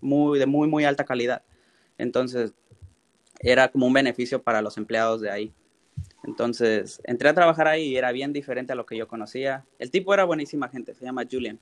[0.00, 1.42] muy, de muy, muy alta calidad.
[1.96, 2.52] Entonces,
[3.40, 5.52] era como un beneficio para los empleados de ahí.
[6.24, 9.64] Entonces, entré a trabajar ahí y era bien diferente a lo que yo conocía.
[9.78, 11.58] El tipo era buenísima gente, se llama Julian.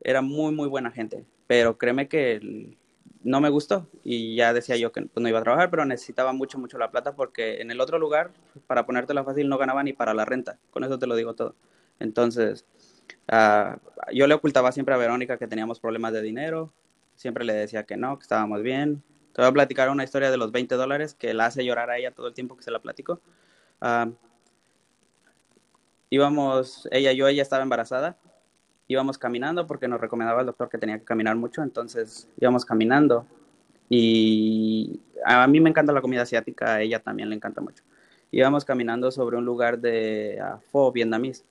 [0.00, 2.76] Era muy, muy buena gente, pero créeme que
[3.24, 6.32] no me gustó y ya decía yo que pues, no iba a trabajar, pero necesitaba
[6.32, 8.30] mucho, mucho la plata porque en el otro lugar,
[8.66, 10.58] para ponértela fácil, no ganaba ni para la renta.
[10.70, 11.56] Con eso te lo digo todo.
[11.98, 12.66] Entonces,
[13.32, 13.78] uh,
[14.12, 16.70] yo le ocultaba siempre a Verónica que teníamos problemas de dinero,
[17.16, 19.02] siempre le decía que no, que estábamos bien.
[19.32, 21.98] Te voy a platicar una historia de los 20 dólares que la hace llorar a
[21.98, 23.20] ella todo el tiempo que se la platico.
[23.80, 24.12] Uh,
[26.10, 28.18] íbamos, ella y yo, ella estaba embarazada,
[28.88, 33.26] íbamos caminando porque nos recomendaba el doctor que tenía que caminar mucho, entonces íbamos caminando
[33.88, 37.82] y a mí me encanta la comida asiática, a ella también le encanta mucho.
[38.30, 41.44] Íbamos caminando sobre un lugar de uh, pho vietnamés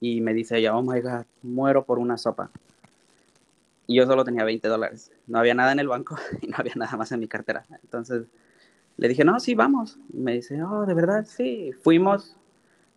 [0.00, 2.50] y me dice ella, oh my god, muero por una sopa
[3.88, 5.10] y yo solo tenía 20 dólares.
[5.26, 7.64] No había nada en el banco y no había nada más en mi cartera.
[7.82, 8.26] Entonces
[8.98, 9.98] le dije, no, sí, vamos.
[10.12, 11.72] Y me dice, oh, de verdad, sí.
[11.82, 12.36] Fuimos,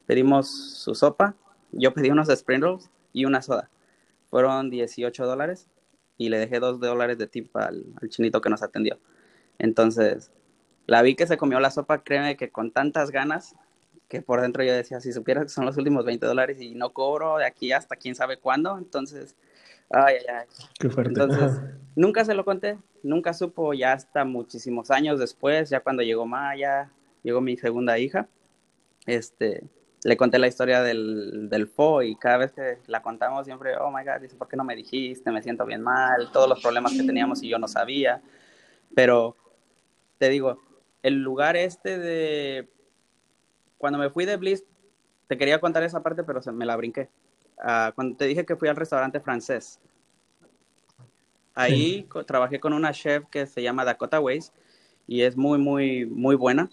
[0.06, 1.34] pedimos su sopa.
[1.72, 3.70] Yo pedí unos spring rolls y una soda.
[4.30, 5.68] Fueron 18 dólares
[6.18, 9.00] y le dejé 2 dólares de tip al, al, chinito que nos atendió.
[9.60, 10.32] Entonces,
[10.88, 13.56] la vi que se comió la sopa, créeme que con tantas ganas
[14.12, 16.92] que por dentro yo decía, si supieras que son los últimos 20 dólares y no
[16.92, 19.38] cobro de aquí hasta quién sabe cuándo, entonces,
[19.90, 20.48] ay, ay, ay.
[20.78, 21.14] Qué fuerte.
[21.14, 21.62] Entonces,
[21.96, 26.92] nunca se lo conté, nunca supo, ya hasta muchísimos años después, ya cuando llegó Maya,
[27.24, 28.28] llegó mi segunda hija,
[29.06, 29.64] este,
[30.04, 33.92] le conté la historia del, del FO y cada vez que la contamos siempre, oh
[33.92, 35.32] my God, dice, ¿por qué no me dijiste?
[35.32, 38.22] Me siento bien mal, todos los problemas que teníamos y yo no sabía.
[38.96, 39.36] Pero
[40.18, 40.60] te digo,
[41.04, 42.70] el lugar este de
[43.78, 44.64] cuando me fui de Bliss,
[45.28, 47.10] te quería contar esa parte, pero se me la brinqué.
[47.58, 49.80] Uh, cuando te dije que fui al restaurante francés,
[51.54, 52.24] ahí sí.
[52.26, 54.52] trabajé con una chef que se llama Dakota Weiss
[55.08, 56.70] y es muy, muy, muy buena,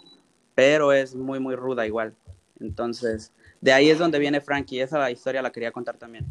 [0.55, 2.14] pero es muy, muy ruda igual.
[2.61, 4.81] Entonces, de ahí es donde viene Frankie.
[4.81, 6.27] Esa historia la quería contar también,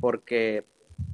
[0.00, 0.64] porque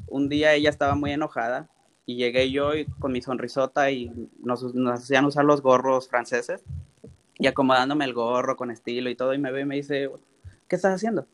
[0.07, 1.69] un día ella estaba muy enojada
[2.07, 4.11] y llegué yo y, con mi sonrisota y
[4.43, 6.63] nos, hacían usar los gorros franceses
[7.39, 10.11] y acomodándome el gorro con estilo y todo, y me ve y me dice,
[10.69, 11.27] ¿qué estás haciendo?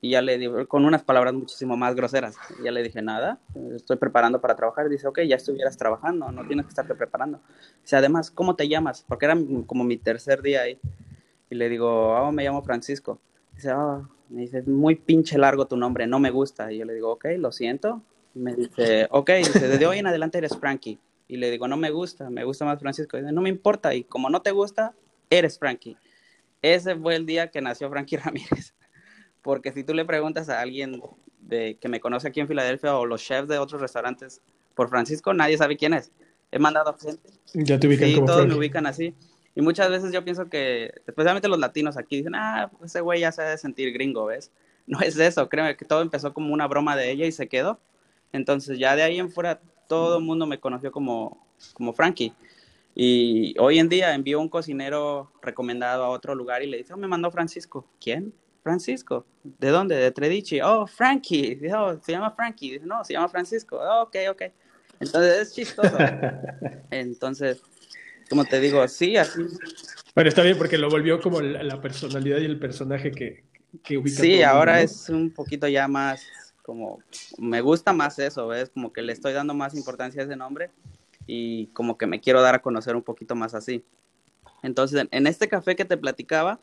[0.00, 3.38] Y ya le digo, con unas palabras muchísimo más groseras, ya le dije, nada,
[3.74, 7.40] estoy preparando para trabajar, y dice, ok, ya estuvieras trabajando, no tienes que estarte preparando.
[7.82, 9.04] Dice, además, ¿cómo te llamas?
[9.06, 10.80] Porque era como mi tercer día ahí,
[11.54, 13.20] le digo, oh, me llamo Francisco.
[13.54, 16.72] Dice, oh, me dice, muy pinche largo tu nombre, no me gusta.
[16.72, 18.02] Y yo le digo, ok, lo siento.
[18.34, 20.98] Y me dice, ok, dice, desde hoy en adelante eres Frankie.
[21.26, 23.16] Y le digo, no me gusta, me gusta más Francisco.
[23.16, 24.94] Y dice, no me importa, y como no te gusta,
[25.30, 25.96] eres Frankie.
[26.62, 28.74] Ese fue el día que nació Frankie Ramírez.
[29.42, 31.00] Porque si tú le preguntas a alguien
[31.40, 34.42] de, que me conoce aquí en Filadelfia o los chefs de otros restaurantes
[34.74, 36.10] por Francisco, nadie sabe quién es.
[36.50, 37.30] He mandado gente.
[37.54, 38.54] Ya te ubican sí, como todos Frankie.
[38.54, 39.14] me ubican así.
[39.54, 43.20] Y muchas veces yo pienso que, especialmente los latinos aquí, dicen, ah, pues ese güey
[43.20, 44.50] ya se debe sentir gringo, ¿ves?
[44.88, 47.78] No es eso, créeme que todo empezó como una broma de ella y se quedó.
[48.32, 52.32] Entonces ya de ahí en fuera todo el mundo me conoció como, como Frankie.
[52.94, 56.96] Y hoy en día envió un cocinero recomendado a otro lugar y le dice, oh,
[56.96, 57.86] me mandó Francisco.
[58.00, 58.32] ¿Quién?
[58.62, 59.24] Francisco.
[59.44, 59.96] ¿De dónde?
[59.96, 60.60] De Tredici.
[60.60, 61.54] Oh, Frankie.
[61.54, 62.72] Dice, oh, se llama Frankie.
[62.72, 63.78] Dice, no, se llama Francisco.
[63.80, 64.42] Oh, ok, ok.
[65.00, 65.96] Entonces es chistoso.
[66.90, 67.62] Entonces,
[68.28, 69.42] como te digo, sí, así.
[70.14, 73.44] Bueno, está bien porque lo volvió como la, la personalidad y el personaje que,
[73.82, 74.20] que ubica.
[74.20, 76.26] Sí, ahora es un poquito ya más
[76.62, 76.98] como,
[77.38, 78.68] me gusta más eso, ¿ves?
[78.68, 80.70] Como que le estoy dando más importancia a ese nombre
[81.26, 83.84] y como que me quiero dar a conocer un poquito más así.
[84.62, 86.60] Entonces, en, en este café que te platicaba,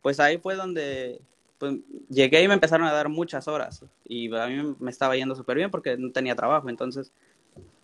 [0.00, 1.20] pues ahí fue donde
[1.58, 1.74] pues,
[2.08, 5.58] llegué y me empezaron a dar muchas horas y a mí me estaba yendo súper
[5.58, 7.12] bien porque no tenía trabajo, entonces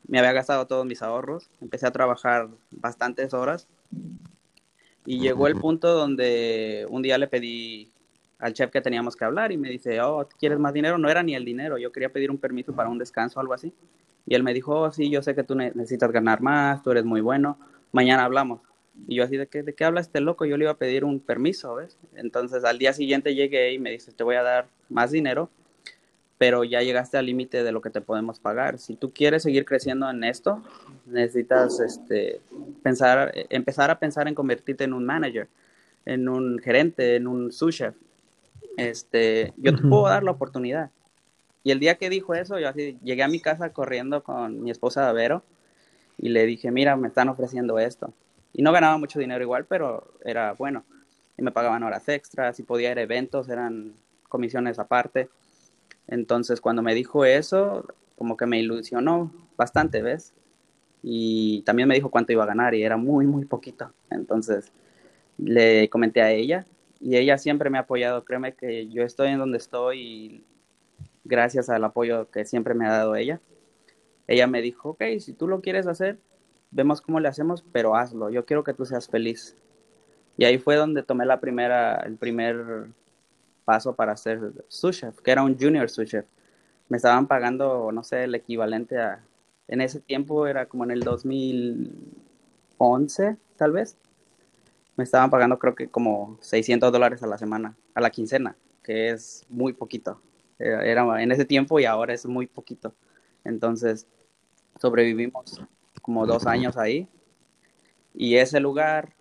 [0.09, 3.69] me había gastado todos mis ahorros, empecé a trabajar bastantes horas
[5.07, 7.91] y llegó el punto donde un día le pedí
[8.39, 10.99] al chef que teníamos que hablar y me dice, oh, ¿quieres más dinero?
[10.99, 13.55] No era ni el dinero, yo quería pedir un permiso para un descanso o algo
[13.55, 13.73] así.
[14.27, 16.91] Y él me dijo, oh, sí, yo sé que tú ne- necesitas ganar más, tú
[16.91, 17.59] eres muy bueno,
[17.93, 18.61] mañana hablamos.
[19.07, 20.45] Y yo así, ¿de qué, ¿de qué habla este loco?
[20.45, 21.97] Yo le iba a pedir un permiso, ¿ves?
[22.15, 25.51] Entonces al día siguiente llegué y me dice, te voy a dar más dinero,
[26.39, 28.79] pero ya llegaste al límite de lo que te podemos pagar.
[28.79, 30.63] Si tú quieres seguir creciendo en esto,
[31.07, 32.41] necesitas este,
[32.83, 35.49] pensar, eh, empezar a pensar en convertirte en un manager,
[36.07, 37.95] en un gerente, en un sous chef.
[38.77, 40.91] Este, yo te puedo dar la oportunidad.
[41.65, 44.71] Y el día que dijo eso, yo así llegué a mi casa corriendo con mi
[44.71, 45.43] esposa Vero
[46.17, 48.13] y le dije, mira, me están ofreciendo esto.
[48.53, 50.85] Y no ganaba mucho dinero igual, pero era bueno.
[51.37, 53.93] Y me pagaban horas extras y podía ir a eventos, eran
[54.29, 55.29] comisiones aparte.
[56.09, 60.35] Entonces, cuando me dijo eso, como que me ilusionó bastante, ¿ves?
[61.03, 63.93] Y también me dijo cuánto iba a ganar y era muy, muy poquito.
[64.11, 64.73] Entonces,
[65.37, 66.67] le comenté a ella
[67.01, 68.25] y ella siempre me ha apoyado.
[68.25, 70.45] Créeme que yo estoy en donde estoy y
[71.25, 73.41] gracias al apoyo que siempre me ha dado ella.
[74.27, 76.19] Ella me dijo, ok, si tú lo quieres hacer,
[76.71, 78.31] vemos cómo le hacemos, pero hazlo.
[78.31, 79.57] Yo quiero que tú seas feliz.
[80.37, 82.89] Y ahí fue donde tomé la primera, el primer
[83.69, 86.25] paso para ser sous chef, que era un junior sous chef.
[86.89, 89.23] Me estaban pagando, no sé, el equivalente a,
[89.69, 93.99] en ese tiempo era como en el 2011, tal vez.
[94.97, 99.11] Me estaban pagando creo que como 600 dólares a la semana, a la quincena, que
[99.11, 100.19] es muy poquito.
[100.59, 102.95] Era, era en ese tiempo y ahora es muy poquito.
[103.45, 104.07] Entonces,
[104.81, 105.61] sobrevivimos
[106.01, 107.07] como dos años ahí.
[108.15, 109.13] Y ese lugar,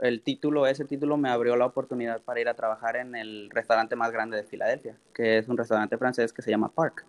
[0.00, 3.96] el título, ese título me abrió la oportunidad para ir a trabajar en el restaurante
[3.96, 7.04] más grande de Filadelfia, que es un restaurante francés que se llama Park.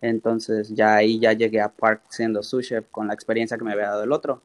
[0.00, 3.72] Entonces ya ahí ya llegué a Park siendo sous chef con la experiencia que me
[3.72, 4.42] había dado el otro.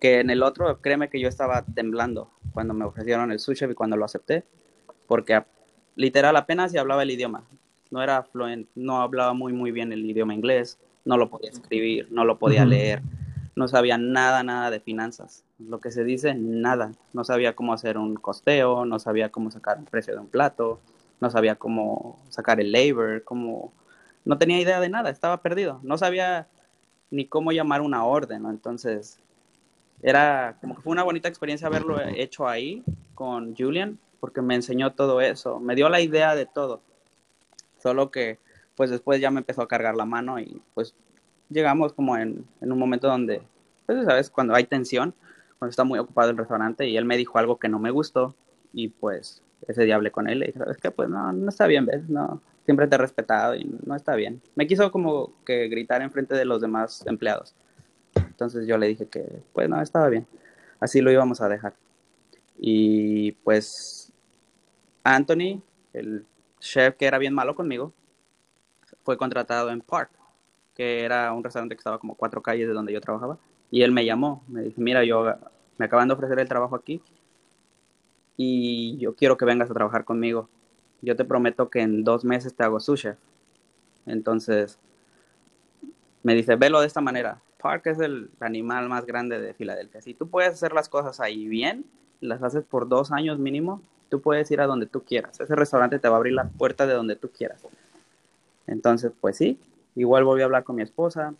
[0.00, 3.70] Que en el otro, créeme que yo estaba temblando cuando me ofrecieron el sous chef
[3.70, 4.44] y cuando lo acepté,
[5.06, 5.42] porque
[5.96, 7.44] literal apenas si hablaba el idioma.
[7.90, 12.08] No era fluent, no hablaba muy muy bien el idioma inglés, no lo podía escribir,
[12.10, 13.02] no lo podía leer.
[13.56, 15.44] No sabía nada, nada de finanzas.
[15.58, 16.92] Lo que se dice, nada.
[17.12, 20.80] No sabía cómo hacer un costeo, no sabía cómo sacar el precio de un plato,
[21.20, 23.72] no sabía cómo sacar el labor, cómo...
[24.24, 25.80] No tenía idea de nada, estaba perdido.
[25.82, 26.48] No sabía
[27.10, 28.46] ni cómo llamar una orden.
[28.46, 29.20] Entonces,
[30.02, 32.82] era como que fue una bonita experiencia haberlo hecho ahí
[33.14, 36.80] con Julian, porque me enseñó todo eso, me dio la idea de todo.
[37.78, 38.38] Solo que,
[38.74, 40.94] pues después ya me empezó a cargar la mano y pues
[41.48, 43.42] llegamos como en, en un momento donde,
[43.86, 45.14] pues sabes, cuando hay tensión,
[45.58, 48.34] cuando está muy ocupado el restaurante y él me dijo algo que no me gustó
[48.72, 50.90] y pues ese día hablé con él y dije, ¿sabes qué?
[50.90, 52.08] Pues no, no está bien, ¿ves?
[52.08, 54.42] No, siempre te he respetado y no está bien.
[54.54, 57.54] Me quiso como que gritar en frente de los demás empleados.
[58.16, 60.26] Entonces yo le dije que, pues no, estaba bien.
[60.80, 61.74] Así lo íbamos a dejar.
[62.58, 64.12] Y pues
[65.02, 66.26] Anthony, el
[66.60, 67.92] chef que era bien malo conmigo,
[69.02, 70.10] fue contratado en Park
[70.74, 73.38] que era un restaurante que estaba como cuatro calles de donde yo trabajaba.
[73.70, 75.24] Y él me llamó, me dijo, mira, yo
[75.78, 77.02] me acaban de ofrecer el trabajo aquí
[78.36, 80.48] y yo quiero que vengas a trabajar conmigo.
[81.02, 83.10] Yo te prometo que en dos meses te hago sushi.
[84.06, 84.78] Entonces,
[86.22, 87.40] me dice, velo de esta manera.
[87.60, 90.02] Park es el animal más grande de Filadelfia.
[90.02, 91.84] Si tú puedes hacer las cosas ahí bien,
[92.20, 95.40] las haces por dos años mínimo, tú puedes ir a donde tú quieras.
[95.40, 97.62] Ese restaurante te va a abrir la puerta de donde tú quieras.
[98.66, 99.58] Entonces, pues sí,
[99.94, 101.34] Igual volví a hablar con mi esposa.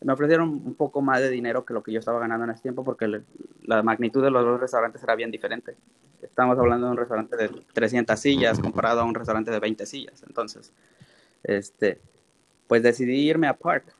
[0.00, 2.62] Me ofrecieron un poco más de dinero que lo que yo estaba ganando en ese
[2.62, 3.22] tiempo porque
[3.62, 5.76] la magnitud de los dos restaurantes era bien diferente.
[6.20, 10.22] Estamos hablando de un restaurante de 300 sillas comparado a un restaurante de 20 sillas.
[10.26, 10.72] Entonces,
[11.42, 12.00] este,
[12.66, 13.94] pues decidí irme a Park.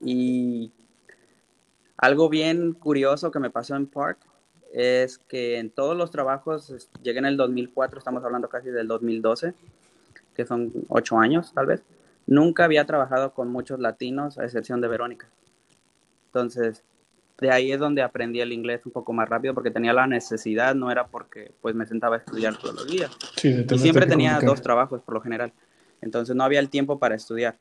[0.00, 0.72] Y
[1.96, 4.18] algo bien curioso que me pasó en Park
[4.72, 9.54] es que en todos los trabajos, llegué en el 2004, estamos hablando casi del 2012,
[10.34, 11.82] que son ocho años tal vez.
[12.26, 15.28] Nunca había trabajado con muchos latinos, a excepción de Verónica.
[16.26, 16.84] Entonces,
[17.38, 20.74] de ahí es donde aprendí el inglés un poco más rápido porque tenía la necesidad,
[20.74, 23.10] no era porque pues me sentaba a estudiar todos los días.
[23.42, 25.52] y siempre tenía dos trabajos por lo general.
[26.00, 27.56] Entonces no había el tiempo para estudiar.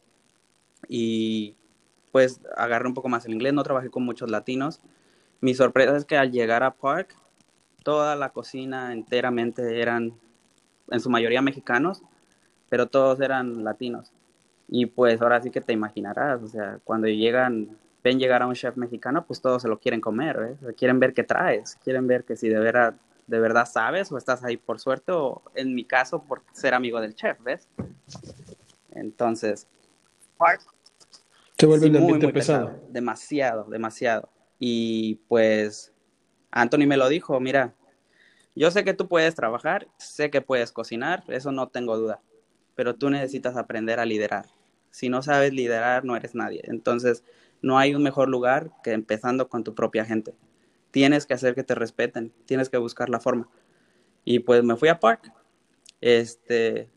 [0.87, 1.55] Y
[2.11, 4.81] pues agarré un poco más el inglés, no trabajé con muchos latinos.
[5.39, 7.15] Mi sorpresa es que al llegar a Park,
[7.83, 10.13] toda la cocina enteramente eran
[10.91, 12.03] en su mayoría mexicanos,
[12.69, 14.11] pero todos eran latinos.
[14.73, 18.55] Y pues ahora sí que te imaginarás, o sea, cuando llegan, ven llegar a un
[18.55, 20.73] chef mexicano, pues todos se lo quieren comer, ¿eh?
[20.75, 22.95] quieren ver qué traes, quieren ver que si de verdad,
[23.27, 27.01] de verdad sabes o estás ahí por suerte o en mi caso por ser amigo
[27.01, 27.67] del chef, ¿ves?
[28.91, 29.67] Entonces,
[31.57, 32.71] se vuelve un ambiente pesado.
[32.87, 34.29] Demasiado, demasiado.
[34.57, 35.91] Y pues
[36.49, 37.73] Anthony me lo dijo, mira,
[38.55, 42.21] yo sé que tú puedes trabajar, sé que puedes cocinar, eso no tengo duda,
[42.73, 44.45] pero tú necesitas aprender a liderar
[44.91, 46.61] si no sabes liderar, no eres nadie.
[46.65, 47.23] Entonces,
[47.61, 50.35] no hay un mejor lugar que empezando con tu propia gente.
[50.91, 53.49] Tienes que hacer que te respeten, tienes que buscar la forma.
[54.25, 55.33] Y pues me fui a Park.
[56.01, 56.89] Este,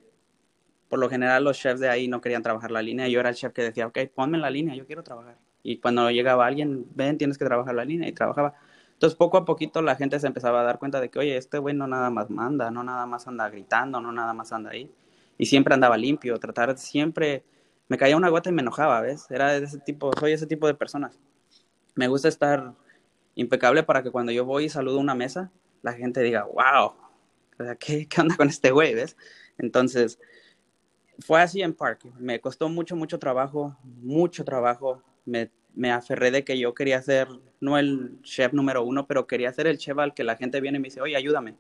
[0.89, 3.09] por lo general los chefs de ahí no querían trabajar la línea.
[3.09, 5.39] Yo era el chef que decía, ok, ponme la línea, yo quiero trabajar.
[5.63, 8.55] Y cuando llegaba alguien, ven, tienes que trabajar la línea y trabajaba.
[8.93, 11.59] Entonces poco a poquito la gente se empezaba a dar cuenta de que, oye, este
[11.59, 14.91] güey no nada más manda, no nada más anda gritando, no nada más anda ahí.
[15.37, 17.45] Y siempre andaba limpio, tratar siempre
[17.89, 19.31] me caía una gota y me enojaba, ¿ves?
[19.31, 21.19] Era de ese tipo, soy ese tipo de personas.
[21.95, 22.75] Me gusta estar
[23.35, 25.51] impecable para que cuando yo voy y saludo una mesa,
[25.83, 26.95] la gente diga, wow,
[27.79, 29.17] ¿qué, qué onda con este güey, ves?
[29.59, 30.19] Entonces,
[31.19, 32.05] fue así en Park.
[32.19, 35.03] Me costó mucho, mucho trabajo, mucho trabajo.
[35.27, 37.29] Me, me aferré de que yo quería ser,
[37.61, 40.79] no el chef número uno, pero quería ser el chef al que la gente viene
[40.79, 41.55] y me dice, oye, ayúdame.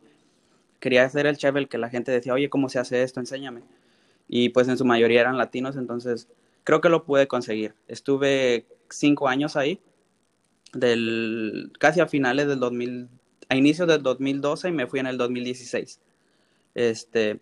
[0.81, 3.21] Quería ser el chef al que la gente decía, oye, ¿cómo se hace esto?
[3.21, 3.63] Enséñame
[4.29, 6.29] y pues en su mayoría eran latinos, entonces
[6.65, 7.75] creo que lo pude conseguir.
[7.89, 9.81] Estuve cinco años ahí,
[10.73, 13.09] del, casi a finales del 2000,
[13.49, 16.01] a inicios del 2012 y me fui en el 2016.
[16.75, 17.41] Este,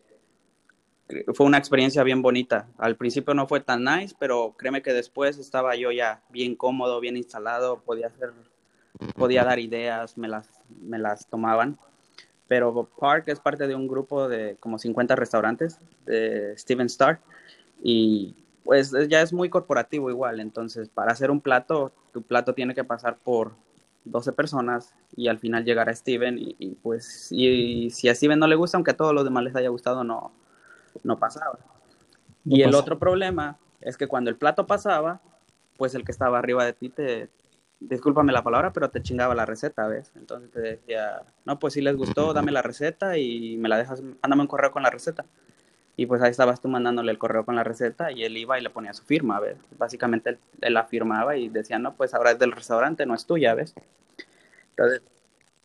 [1.34, 2.68] fue una experiencia bien bonita.
[2.78, 7.00] Al principio no fue tan nice, pero créeme que después estaba yo ya bien cómodo,
[7.00, 8.32] bien instalado, podía hacer,
[9.14, 11.78] podía dar ideas, me las, me las tomaban
[12.53, 17.18] pero Park es parte de un grupo de como 50 restaurantes de Steven Starr
[17.82, 22.74] y pues ya es muy corporativo igual, entonces para hacer un plato, tu plato tiene
[22.74, 23.53] que pasar por
[24.05, 28.46] 12 personas y al final llegar a Steven y, pues y, si a Steven no
[28.46, 30.30] le gusta, aunque a todos los demás les haya gustado, no,
[31.05, 31.59] no pasaba.
[32.44, 35.22] y el otro problema es que cuando el plato pasaba,
[35.78, 37.30] pues el que estaba arriba de ti te,
[37.88, 40.12] discúlpame la palabra, pero te chingaba la receta, ¿ves?
[40.16, 44.02] Entonces te decía, no, pues si les gustó, dame la receta y me la dejas,
[44.02, 45.24] mándame un correo con la receta.
[45.96, 48.62] Y pues ahí estabas tú mandándole el correo con la receta y él iba y
[48.62, 49.58] le ponía su firma, ¿ves?
[49.78, 53.26] Básicamente él, él la firmaba y decía, no, pues ahora es del restaurante, no es
[53.26, 53.74] tuya, ¿ves?
[54.70, 55.02] Entonces,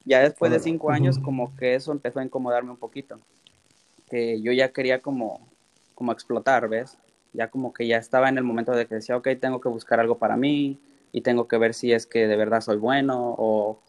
[0.03, 3.19] ya después de cinco años, como que eso empezó a incomodarme un poquito.
[4.09, 5.47] Que yo ya quería como,
[5.95, 6.97] como explotar, ¿ves?
[7.33, 9.99] Ya como que ya estaba en el momento de que decía, ok, tengo que buscar
[9.99, 10.79] algo para mí
[11.11, 13.79] y tengo que ver si es que de verdad soy bueno o,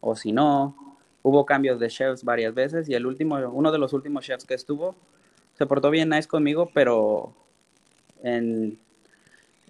[0.00, 0.76] o si no.
[1.22, 4.54] Hubo cambios de chefs varias veces y el último, uno de los últimos chefs que
[4.54, 4.94] estuvo
[5.56, 7.32] se portó bien nice conmigo, pero
[8.22, 8.78] en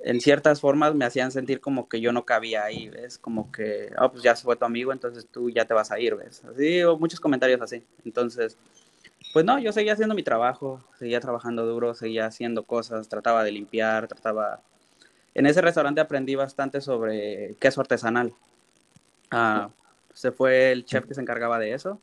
[0.04, 3.18] en ciertas formas me hacían sentir como que yo no cabía ahí, ¿ves?
[3.18, 5.98] Como que, oh, pues ya se fue tu amigo, entonces tú ya te vas a
[5.98, 6.44] ir, ¿ves?
[6.44, 7.82] Así, o muchos comentarios así.
[8.04, 8.58] Entonces,
[9.32, 13.52] pues no, yo seguía haciendo mi trabajo, seguía trabajando duro, seguía haciendo cosas, trataba de
[13.52, 14.60] limpiar, trataba...
[15.34, 18.32] En ese restaurante aprendí bastante sobre queso artesanal.
[19.30, 19.68] Ah,
[20.12, 22.00] se fue el chef que se encargaba de eso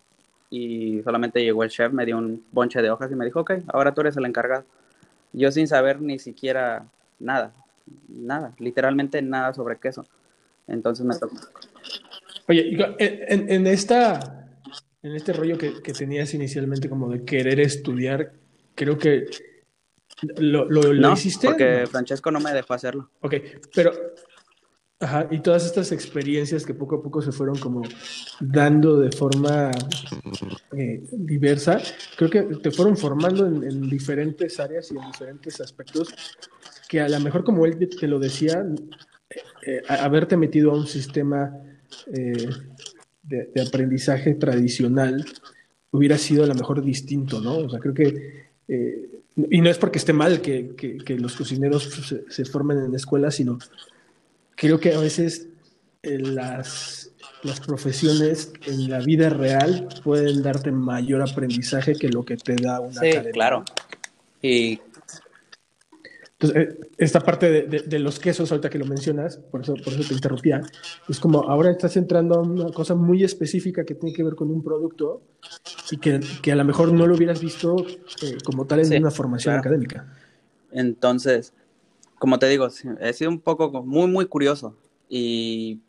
[0.50, 3.54] y solamente llegó el chef, me dio un bonche de hojas y me dijo, ok,
[3.68, 4.66] ahora tú eres el encargado.
[5.32, 6.86] Yo sin saber ni siquiera
[7.20, 7.54] nada,
[8.10, 10.06] nada, literalmente nada sobre queso.
[10.68, 11.38] Entonces me tocó.
[12.50, 14.46] Oye, en, esta,
[15.02, 18.34] en este rollo que, tenías inicialmente como de querer estudiar,
[18.76, 19.28] creo que
[20.38, 21.48] lo, lo, no, hiciste.
[21.48, 23.10] Porque Francesco no me dejó hacerlo.
[23.22, 23.36] Ok,
[23.74, 23.92] pero
[25.02, 27.82] Ajá, y todas estas experiencias que poco a poco se fueron como
[28.40, 29.72] dando de forma
[30.78, 31.82] eh, diversa,
[32.16, 36.14] creo que te fueron formando en, en, diferentes áreas y en diferentes aspectos
[36.88, 38.64] que a lo mejor como él te lo decía,
[39.66, 41.52] eh, haberte metido a un sistema
[42.14, 42.50] eh,
[43.24, 45.26] de, de, aprendizaje tradicional
[45.92, 47.58] hubiera sido a lo mejor distinto, ¿no?
[47.58, 51.36] O sea, creo que, eh, y no es porque esté mal que, que, que los
[51.36, 53.58] cocineros se, se, formen en escuelas, sino
[54.56, 55.48] creo que a veces
[56.04, 57.12] las,
[57.44, 62.80] las profesiones en la vida real pueden darte mayor aprendizaje que lo que te da
[62.80, 63.32] una sí, academia.
[63.32, 63.64] claro.
[64.42, 64.80] Y
[66.42, 69.76] entonces, eh, esta parte de, de, de, los quesos, ahorita que lo mencionas, por eso,
[69.76, 70.62] por eso te interrumpía,
[71.08, 74.50] es como ahora estás entrando a una cosa muy específica que tiene que ver con
[74.50, 75.22] un producto
[75.92, 77.76] y que, que a lo mejor no lo hubieras visto
[78.24, 79.60] eh, como tal en sí, una formación claro.
[79.60, 80.18] académica.
[80.72, 81.54] Entonces,
[82.18, 82.68] como te digo,
[83.00, 84.76] he sido un poco muy, muy curioso
[85.10, 85.80] y,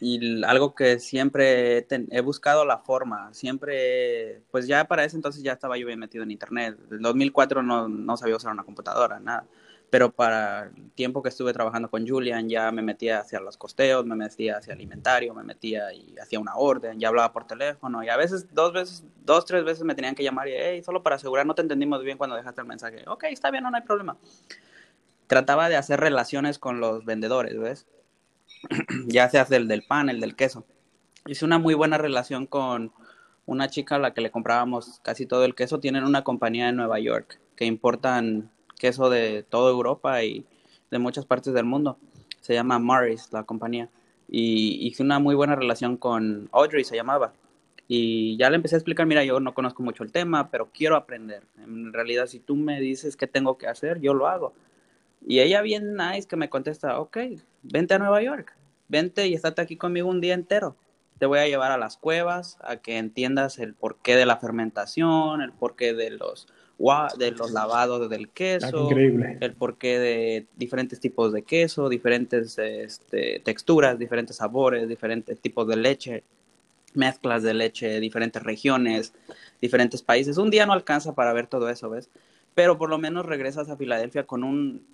[0.00, 5.16] y algo que siempre he, ten, he, buscado la forma, siempre, pues ya para ese
[5.16, 6.78] entonces ya estaba yo bien metido en internet.
[6.90, 9.44] En 2004 no, no sabía usar una computadora, nada
[9.90, 14.06] pero para el tiempo que estuve trabajando con Julian ya me metía hacia los costeos,
[14.06, 18.08] me metía hacia alimentario, me metía y hacía una orden, ya hablaba por teléfono y
[18.08, 21.16] a veces dos veces, dos, tres veces me tenían que llamar y, hey, solo para
[21.16, 23.04] asegurar, no te entendimos bien cuando dejaste el mensaje.
[23.08, 24.16] Ok, está bien, no, no hay problema.
[25.26, 27.86] Trataba de hacer relaciones con los vendedores, ¿ves?
[29.06, 30.64] ya se hace el del pan, el del queso.
[31.26, 32.92] Hice una muy buena relación con
[33.46, 35.80] una chica a la que le comprábamos casi todo el queso.
[35.80, 38.50] Tienen una compañía en Nueva York que importan
[38.80, 40.44] queso de toda Europa y
[40.90, 41.98] de muchas partes del mundo.
[42.40, 43.90] Se llama Maris, la compañía.
[44.26, 47.32] Y hice una muy buena relación con Audrey, se llamaba.
[47.86, 50.96] Y ya le empecé a explicar, mira, yo no conozco mucho el tema, pero quiero
[50.96, 51.42] aprender.
[51.62, 54.54] En realidad, si tú me dices qué tengo que hacer, yo lo hago.
[55.26, 57.18] Y ella bien nice que me contesta, ok,
[57.62, 58.56] vente a Nueva York,
[58.88, 60.76] vente y estate aquí conmigo un día entero.
[61.18, 65.42] Te voy a llevar a las cuevas, a que entiendas el porqué de la fermentación,
[65.42, 66.48] el porqué de los
[67.18, 73.40] de los lavados del queso, ah, el porqué de diferentes tipos de queso, diferentes este,
[73.40, 76.24] texturas, diferentes sabores, diferentes tipos de leche,
[76.94, 79.12] mezclas de leche, diferentes regiones,
[79.60, 80.38] diferentes países.
[80.38, 82.08] Un día no alcanza para ver todo eso, ¿ves?
[82.54, 84.86] Pero por lo menos regresas a Filadelfia con un,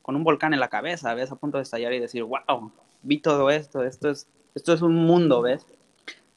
[0.00, 1.30] con un volcán en la cabeza, ¿ves?
[1.30, 2.72] A punto de estallar y decir, wow,
[3.02, 5.66] vi todo esto, esto es, esto es un mundo, ¿ves?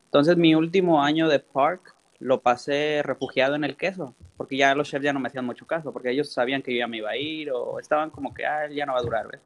[0.06, 4.88] Entonces mi último año de Park lo pasé refugiado en el queso, porque ya los
[4.88, 7.10] chefs ya no me hacían mucho caso, porque ellos sabían que yo ya me iba
[7.10, 9.42] a ir o estaban como que, ah, ya no va a durar, ¿ves?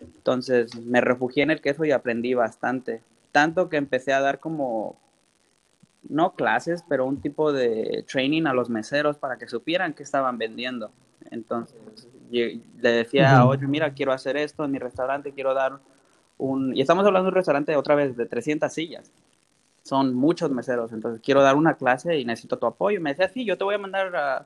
[0.00, 4.98] Entonces me refugié en el queso y aprendí bastante, tanto que empecé a dar como,
[6.08, 10.38] no clases, pero un tipo de training a los meseros para que supieran qué estaban
[10.38, 10.90] vendiendo.
[11.30, 12.60] Entonces le
[12.90, 15.78] decía a Audrey, mira, quiero hacer esto en mi restaurante, quiero dar
[16.36, 16.76] un...
[16.76, 19.12] Y estamos hablando de un restaurante otra vez de 300 sillas
[19.88, 23.00] son muchos meseros, entonces quiero dar una clase y necesito tu apoyo.
[23.00, 24.44] Me decía, sí, yo te voy a mandar uh,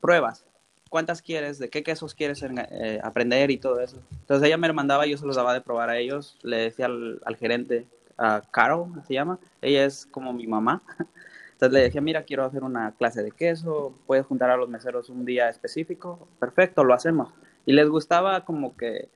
[0.00, 0.46] pruebas.
[0.88, 1.58] ¿Cuántas quieres?
[1.58, 3.98] ¿De qué quesos quieres eh, aprender y todo eso?
[4.12, 6.38] Entonces ella me mandaba, yo se los daba de probar a ellos.
[6.42, 7.86] Le decía al, gerente,
[8.18, 10.82] uh, Carol se llama, ella es como mi mamá.
[11.52, 15.08] Entonces le decía, mira, quiero hacer una clase de queso, puedes juntar a los meseros
[15.08, 16.28] un día específico.
[16.38, 17.32] Perfecto, lo hacemos.
[17.66, 19.08] Y les gustaba como que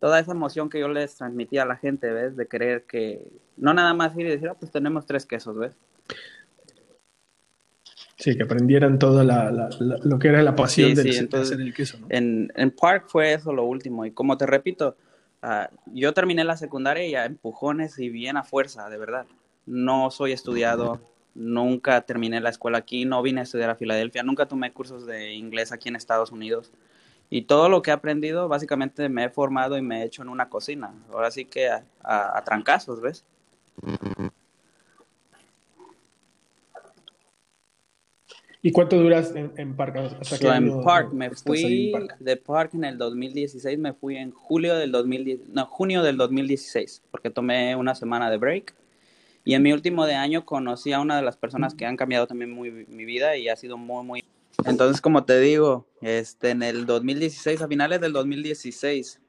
[0.00, 2.36] toda esa emoción que yo les transmitía a la gente, ¿ves?
[2.36, 5.76] De querer que, no nada más ir y decir, ah, pues tenemos tres quesos, ¿ves?
[8.16, 11.98] Sí, que aprendieran todo lo que era la pasión del, de hacer el queso.
[12.08, 14.06] En, en Park fue eso lo último.
[14.06, 14.96] Y como te repito,
[15.42, 19.26] ah, yo terminé la secundaria y a empujones y bien a fuerza, de verdad.
[19.66, 21.00] No soy estudiado,
[21.34, 25.34] nunca terminé la escuela aquí, no vine a estudiar a Filadelfia, nunca tomé cursos de
[25.34, 26.72] inglés aquí en Estados Unidos.
[27.30, 30.28] Y todo lo que he aprendido, básicamente me he formado y me he hecho en
[30.28, 30.94] una cocina.
[31.12, 33.24] Ahora sí que a, a trancazos, ¿ves?
[38.66, 39.94] ¿Y cuánto duras en, en Park?
[40.40, 45.50] en Park me fui de Park en el 2016, me fui en julio del 2010,
[45.50, 48.74] no, junio del 2016, porque tomé una semana de break.
[49.44, 52.26] Y en mi último de año conocí a una de las personas que han cambiado
[52.26, 54.24] también muy mi vida y ha sido muy, muy...
[54.64, 59.20] Entonces, como te digo, este, en el 2016, a finales del 2016,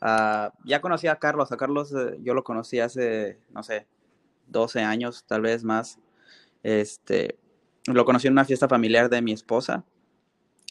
[0.00, 1.50] ah, ya conocí a Carlos.
[1.50, 3.86] A Carlos eh, yo lo conocí hace, no sé,
[4.48, 5.98] 12 años, tal vez más.
[6.62, 7.38] Este,
[7.86, 9.84] lo conocí en una fiesta familiar de mi esposa.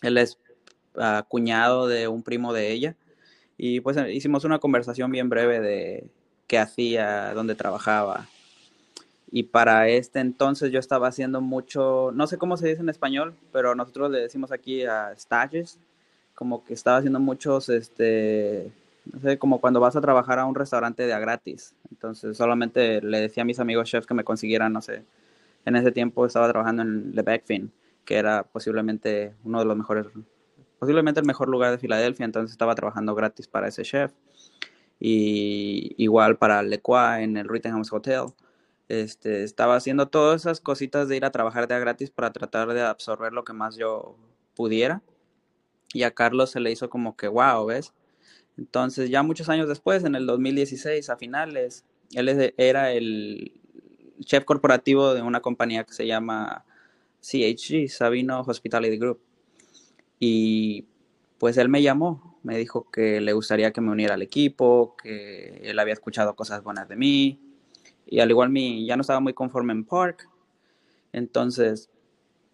[0.02, 0.40] Él es
[0.96, 2.96] uh, cuñado de un primo de ella.
[3.58, 6.10] Y pues hicimos una conversación bien breve de
[6.48, 8.28] qué hacía, dónde trabajaba.
[9.36, 13.34] Y para este entonces yo estaba haciendo mucho, no sé cómo se dice en español,
[13.52, 15.80] pero nosotros le decimos aquí a stages,
[16.36, 18.72] como que estaba haciendo muchos, este,
[19.12, 21.74] no sé, como cuando vas a trabajar a un restaurante de a gratis.
[21.90, 25.04] Entonces solamente le decía a mis amigos chefs que me consiguieran, no sé,
[25.66, 27.72] en ese tiempo estaba trabajando en Le Backfin,
[28.06, 30.06] que era posiblemente uno de los mejores,
[30.78, 34.12] posiblemente el mejor lugar de Filadelfia, entonces estaba trabajando gratis para ese chef.
[35.00, 38.26] Y igual para Le Croix en el Rittenhouse Hotel.
[38.90, 42.82] Este, estaba haciendo todas esas cositas de ir a trabajar de gratis para tratar de
[42.82, 44.18] absorber lo que más yo
[44.56, 45.02] pudiera.
[45.94, 47.94] Y a Carlos se le hizo como que, wow, ¿ves?
[48.58, 53.60] Entonces, ya muchos años después, en el 2016, a finales, él era el,
[54.24, 56.66] chef corporativo de una compañía que se llama
[57.22, 59.20] CHG, Sabino Hospitality Group.
[60.20, 60.86] Y
[61.38, 65.60] pues él me llamó, me dijo que le gustaría que me uniera al equipo, que
[65.64, 67.40] él había escuchado cosas buenas de mí.
[68.06, 70.30] Y al igual mí, ya no estaba muy conforme en Park.
[71.12, 71.90] Entonces,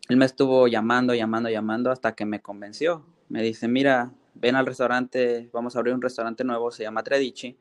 [0.09, 3.05] él me estuvo llamando, llamando, llamando hasta que me convenció.
[3.29, 7.57] Me dice, mira, ven al restaurante, vamos a abrir un restaurante nuevo, se llama Tredici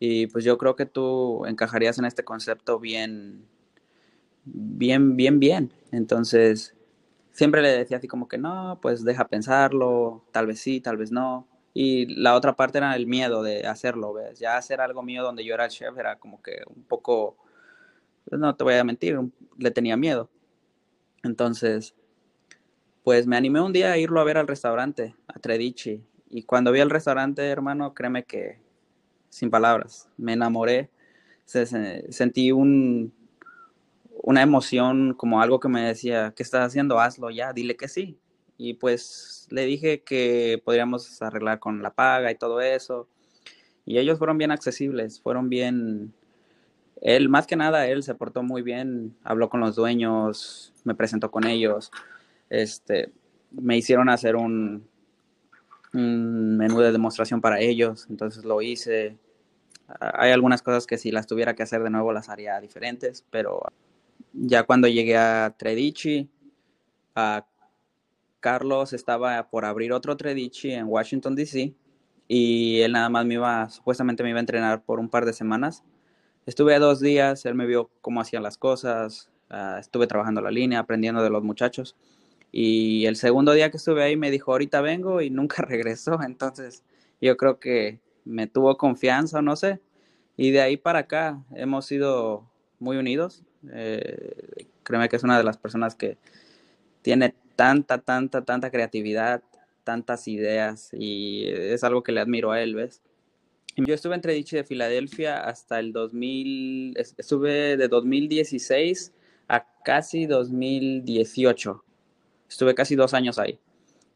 [0.00, 3.44] y pues yo creo que tú encajarías en este concepto bien,
[4.44, 5.72] bien, bien, bien.
[5.92, 6.74] Entonces,
[7.32, 11.12] siempre le decía así como que no, pues deja pensarlo, tal vez sí, tal vez
[11.12, 11.46] no.
[11.72, 14.38] Y la otra parte era el miedo de hacerlo, ¿ves?
[14.38, 17.36] Ya hacer algo mío donde yo era el chef era como que un poco,
[18.28, 19.18] pues no te voy a mentir,
[19.56, 20.28] le tenía miedo.
[21.22, 21.94] Entonces,
[23.04, 26.02] pues me animé un día a irlo a ver al restaurante, a Tredici.
[26.28, 28.58] Y cuando vi al restaurante, hermano, créeme que
[29.28, 30.08] sin palabras.
[30.16, 30.90] Me enamoré,
[31.44, 33.12] sentí un,
[34.22, 37.00] una emoción como algo que me decía, ¿qué estás haciendo?
[37.00, 38.18] Hazlo ya, dile que sí.
[38.62, 43.08] Y pues le dije que podríamos arreglar con la paga y todo eso.
[43.86, 46.12] Y ellos fueron bien accesibles, fueron bien...
[47.00, 51.30] Él, más que nada, él se portó muy bien, habló con los dueños, me presentó
[51.30, 51.90] con ellos,
[52.50, 53.10] este,
[53.50, 54.86] me hicieron hacer un,
[55.94, 59.16] un menú de demostración para ellos, entonces lo hice.
[59.98, 63.62] Hay algunas cosas que si las tuviera que hacer de nuevo las haría diferentes, pero
[64.34, 66.28] ya cuando llegué a Tredici,
[67.14, 67.46] a
[68.40, 71.74] Carlos estaba por abrir otro Tredici en Washington, D.C.
[72.28, 75.32] y él nada más me iba, supuestamente me iba a entrenar por un par de
[75.32, 75.84] semanas.
[76.46, 80.80] Estuve dos días, él me vio cómo hacían las cosas, ah, estuve trabajando la línea,
[80.80, 81.96] aprendiendo de los muchachos.
[82.52, 86.20] Y el segundo día que estuve ahí me dijo, ahorita vengo y nunca regresó.
[86.22, 86.82] Entonces
[87.20, 89.80] yo creo que me tuvo confianza, no sé.
[90.36, 93.44] Y de ahí para acá hemos sido muy unidos.
[93.72, 96.18] Eh, créeme que es una de las personas que
[97.02, 99.42] tiene tanta, tanta, tanta creatividad,
[99.84, 103.02] tantas ideas y es algo que le admiro a él, ¿ves?
[103.76, 109.12] Yo estuve entre Dichi de Filadelfia hasta el 2000, estuve de 2016
[109.48, 111.84] a casi 2018.
[112.48, 113.58] Estuve casi dos años ahí.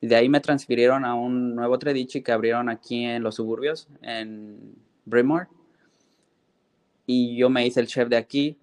[0.01, 4.75] De ahí me transfirieron a un nuevo Tredici que abrieron aquí en los suburbios, en
[5.05, 5.49] Bremore.
[7.05, 8.57] Y yo me hice el chef de aquí.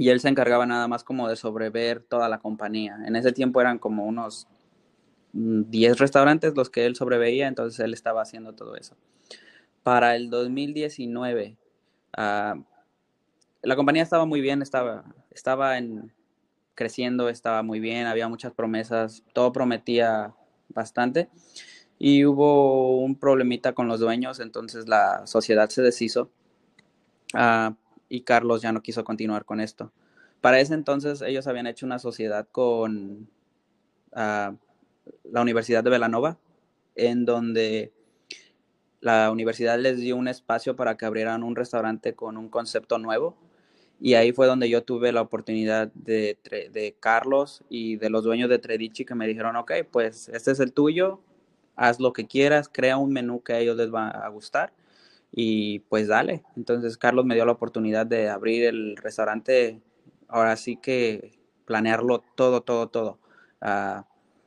[0.00, 2.96] Y él se encargaba nada más como de sobrever toda la compañía.
[3.04, 4.48] En ese tiempo eran como unos
[5.34, 8.96] 10 restaurantes los que él sobreveía, entonces él estaba haciendo todo eso.
[9.82, 11.58] Para el 2019,
[12.16, 12.54] ah,
[13.60, 16.10] la compañía estaba muy bien, estaba, estaba en,
[16.74, 20.32] creciendo, estaba muy bien, había muchas promesas, todo prometía
[20.70, 21.28] bastante.
[21.98, 26.30] Y hubo un problemita con los dueños, entonces la sociedad se deshizo
[27.34, 27.74] ah,
[28.10, 29.92] y Carlos ya no quiso continuar con esto.
[30.42, 33.28] para ese entonces ellos habían hecho una sociedad con
[34.12, 34.56] uh,
[35.30, 36.38] la Universidad de Velanova,
[36.96, 37.92] en donde
[39.00, 43.36] la universidad les dio un espacio para que abrieran un restaurante con un concepto nuevo.
[44.00, 46.38] Y ahí fue donde yo tuve la oportunidad de,
[46.72, 50.60] de Carlos y de los dueños de Tredici que me dijeron, ok, pues este es
[50.60, 51.20] el tuyo,
[51.76, 54.72] haz lo que quieras, crea un menú que a ellos les va a gustar
[55.32, 56.42] y pues dale.
[56.56, 59.80] Entonces Carlos me dio la oportunidad de abrir el restaurante,
[60.28, 63.18] ahora sí que planearlo todo, todo, todo.
[63.62, 64.02] Uh,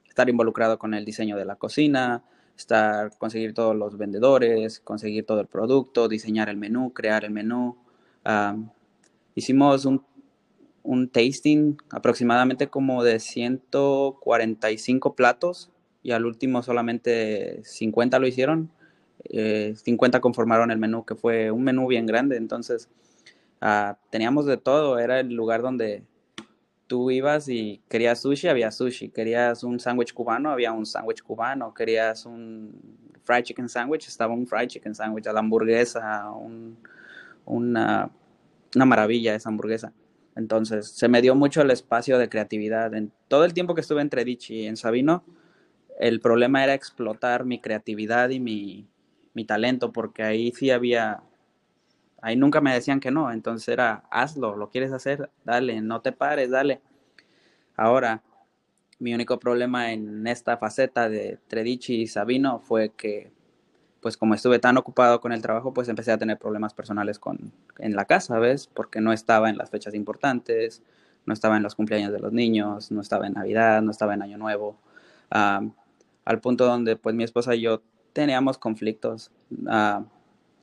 [0.07, 2.23] estar involucrado con el diseño de la cocina,
[2.57, 7.77] estar, conseguir todos los vendedores, conseguir todo el producto, diseñar el menú, crear el menú.
[8.25, 8.69] Um,
[9.36, 10.03] hicimos un,
[10.84, 15.71] un, tasting aproximadamente como de 145 platos
[16.03, 18.69] y al último solamente 50 lo hicieron.
[19.30, 22.38] 50 eh, conformaron el menú, que fue un menú bien grande.
[22.38, 22.89] Entonces,
[23.61, 24.99] uh, teníamos de todo.
[24.99, 26.03] Era el lugar donde
[26.88, 29.09] tú ibas y querías sushi, había sushi.
[29.09, 31.74] Querías un sándwich cubano, había un sándwich cubano.
[31.74, 32.80] Querías un
[33.24, 35.26] fried chicken sandwich, estaba un fried chicken sandwich.
[35.26, 36.78] La hamburguesa, un,
[37.45, 38.11] una,
[38.76, 39.93] una maravilla esa hamburguesa.
[40.36, 42.93] Entonces, se me dio mucho el espacio de creatividad.
[42.93, 45.24] En todo el tiempo que estuve entre Dichi y en Sabino,
[45.99, 48.88] el problema era explotar mi creatividad y mi,
[49.34, 51.21] mi talento, porque ahí sí había,
[52.21, 56.11] ahí nunca me decían que no, entonces era, hazlo, lo quieres hacer, dale, no te
[56.11, 56.81] pares, dale.
[57.75, 58.21] Ahora,
[58.99, 63.31] mi único problema en esta faceta de Tredici y Sabino fue que,
[64.01, 67.53] pues como estuve tan ocupado con el trabajo, pues empecé a tener problemas personales con,
[67.79, 68.67] en la casa, ¿ves?
[68.67, 70.84] Porque no estaba en las fechas importantes,
[71.25, 74.21] no estaba en los cumpleaños de los niños, no estaba en Navidad, no estaba en
[74.21, 74.77] Año Nuevo,
[75.29, 77.81] al punto donde pues mi esposa y yo
[78.14, 80.03] teníamos conflictos, uh,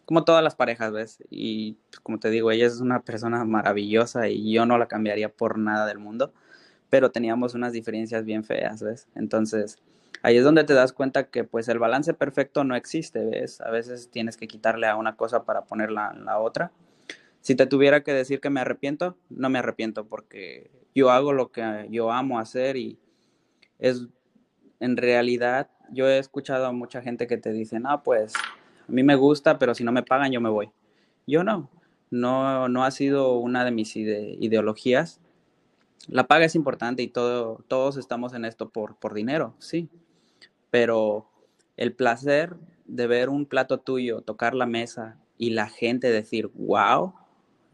[0.04, 1.18] como todas las parejas, ¿ves?
[1.30, 5.28] Y pues, como te digo, ella es una persona maravillosa y yo no la cambiaría
[5.28, 6.32] por nada del mundo,
[6.88, 9.08] pero teníamos unas diferencias bien feas, ¿ves?
[9.14, 9.78] Entonces,
[10.22, 13.60] ahí es donde te das cuenta que pues el balance perfecto no existe, ¿ves?
[13.60, 16.72] A veces tienes que quitarle a una cosa para ponerla en la otra.
[17.40, 21.52] Si te tuviera que decir que me arrepiento, no me arrepiento porque yo hago lo
[21.52, 22.98] que yo amo hacer y
[23.78, 24.08] es
[24.80, 29.02] en realidad yo he escuchado a mucha gente que te dice, no, pues a mí
[29.02, 30.70] me gusta, pero si no me pagan yo me voy.
[31.26, 31.70] Yo no,
[32.10, 35.20] no, no ha sido una de mis ideologías.
[36.08, 39.88] La paga es importante y todo, todos estamos en esto por, por dinero, sí,
[40.70, 41.28] pero
[41.76, 47.14] el placer de ver un plato tuyo, tocar la mesa y la gente decir, wow,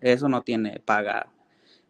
[0.01, 1.29] eso no tiene paga.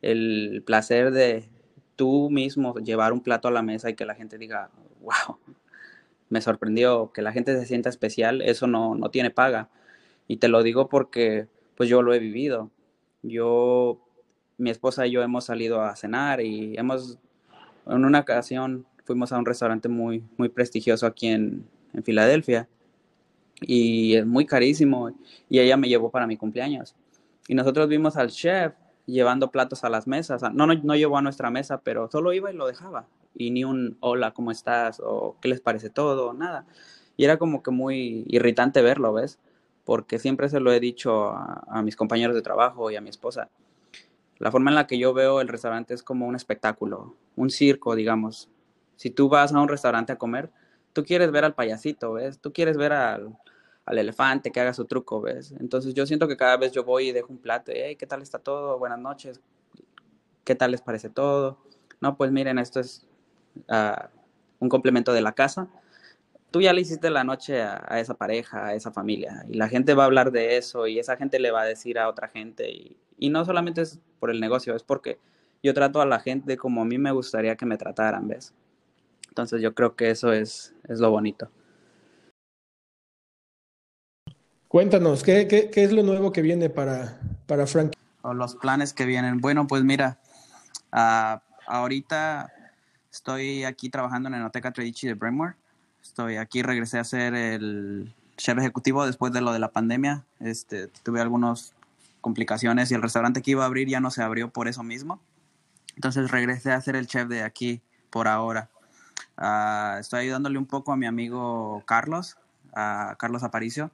[0.02, 1.48] El placer de
[1.96, 4.70] tú mismo llevar un plato a la mesa y que la gente diga,
[5.00, 5.38] wow,
[6.28, 9.68] me sorprendió que la gente se sienta especial, eso no, no tiene paga.
[10.28, 11.46] Y te lo digo porque
[11.76, 12.70] pues yo lo he vivido.
[13.22, 14.00] Yo,
[14.58, 17.18] mi esposa y yo hemos salido a cenar y hemos,
[17.86, 22.68] en una ocasión fuimos a un restaurante muy, muy prestigioso aquí en, en Filadelfia
[23.60, 25.10] y es muy carísimo
[25.48, 26.96] y ella me llevó para mi cumpleaños.
[27.48, 28.74] Y nosotros vimos al chef
[29.06, 30.42] llevando platos a las mesas.
[30.52, 33.06] No, no, no llevó a nuestra mesa, pero solo iba y lo dejaba
[33.36, 35.00] y ni un hola, ¿cómo estás?
[35.04, 36.32] o ¿qué les parece todo?
[36.32, 36.66] Nada.
[37.16, 39.38] Y era como que muy irritante verlo, ¿ves?
[39.84, 43.50] Porque siempre se lo he dicho a, mis compañeros de trabajo y a mi esposa.
[44.38, 47.94] La forma en la que yo veo el restaurante es como un espectáculo, un circo,
[47.94, 48.50] digamos.
[48.96, 50.50] Si tú vas a un restaurante a comer,
[50.92, 52.38] tú quieres ver al payasito, ¿ves?
[52.38, 53.36] Tú quieres ver al,
[53.86, 55.54] al elefante que haga su truco, ¿ves?
[55.60, 58.20] Entonces yo siento que cada vez yo voy y dejo un plato, hey, ¿qué tal
[58.20, 58.78] está todo?
[58.78, 59.40] Buenas noches.
[60.44, 61.58] ¿Qué tal les parece todo?
[62.00, 63.06] No, pues miren, esto es
[64.58, 65.68] un complemento de la casa,
[66.50, 69.94] tú ya le hiciste la noche a, esa pareja, a esa familia, y la gente
[69.94, 72.70] va a hablar de eso y esa gente le va a decir a otra gente,
[72.70, 75.18] y, y no solamente es por el negocio, es porque
[75.62, 78.54] yo trato a la gente como a mí me gustaría que me trataran, ¿ves?
[79.28, 81.50] Entonces yo creo que eso es, es lo bonito.
[84.68, 87.92] Cuéntanos, ¿qué, qué, qué es lo nuevo que viene para, para Frank?
[88.22, 89.40] O los planes que vienen.
[89.40, 90.18] Bueno, pues mira,
[90.92, 92.52] uh, ahorita
[93.16, 95.52] Estoy aquí trabajando en la Enoteca Tradici de Brentwood.
[96.02, 100.26] Estoy aquí, regresé a ser el chef ejecutivo después de lo de la pandemia.
[100.38, 101.72] Este, tuve algunas
[102.20, 105.18] complicaciones y el restaurante que iba a abrir ya no se abrió por eso mismo.
[105.94, 108.68] Entonces regresé a ser el chef de aquí por ahora.
[109.38, 112.36] Uh, estoy ayudándole un poco a mi amigo Carlos,
[112.74, 113.90] a Carlos Aparicio.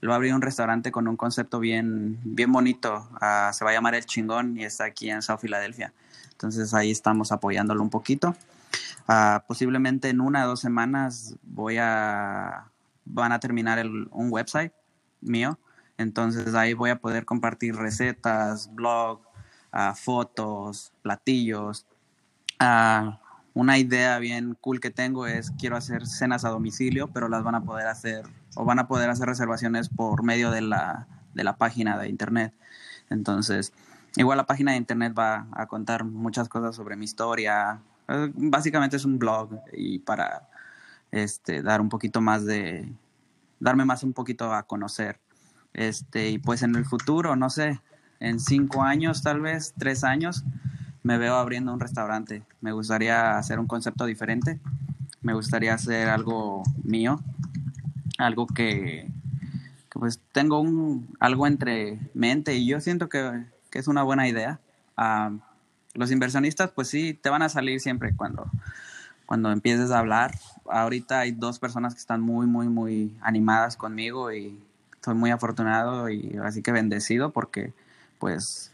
[0.00, 3.06] Él va a abrir un restaurante con un concepto bien, bien bonito.
[3.16, 5.92] Uh, se va a llamar El Chingón y está aquí en South Philadelphia.
[6.30, 8.34] Entonces ahí estamos apoyándolo un poquito.
[9.08, 12.70] Ah, posiblemente en una o dos semanas voy a,
[13.04, 14.72] van a terminar un website
[15.20, 15.58] mío.
[15.98, 19.20] Entonces ahí voy a poder compartir recetas, blog,
[19.70, 21.86] a fotos, platillos.
[22.58, 23.18] a
[23.54, 27.54] una idea bien cool que tengo es quiero hacer cenas a domicilio, pero las van
[27.54, 31.56] a poder hacer o van a poder hacer reservaciones por medio de la, de la
[31.56, 32.54] página de internet.
[33.10, 33.72] Entonces,
[34.16, 37.82] igual la página de internet va a contar muchas cosas sobre mi historia.
[38.06, 40.48] Básicamente es un blog y para
[41.10, 42.92] este, dar un poquito más de,
[43.60, 45.20] darme más un poquito a conocer.
[45.72, 47.80] Este, y pues en el futuro, no sé,
[48.20, 50.44] en cinco años, tal vez, tres años,
[51.02, 52.44] me veo abriendo un restaurante.
[52.60, 54.60] Me gustaría hacer un concepto diferente.
[55.22, 57.20] Me gustaría hacer algo mío,
[58.18, 59.08] algo que,
[59.90, 64.58] pues tengo un, algo entre mente y yo siento que, que es una buena idea.
[64.96, 65.30] Ah,
[65.94, 68.50] los inversionistas, pues sí, te van a salir siempre cuando,
[69.26, 70.34] cuando empieces a hablar.
[70.70, 74.58] Ahorita hay dos personas que están muy, muy, muy animadas conmigo y
[75.04, 77.72] soy muy afortunado y así que bendecido porque
[78.18, 78.72] pues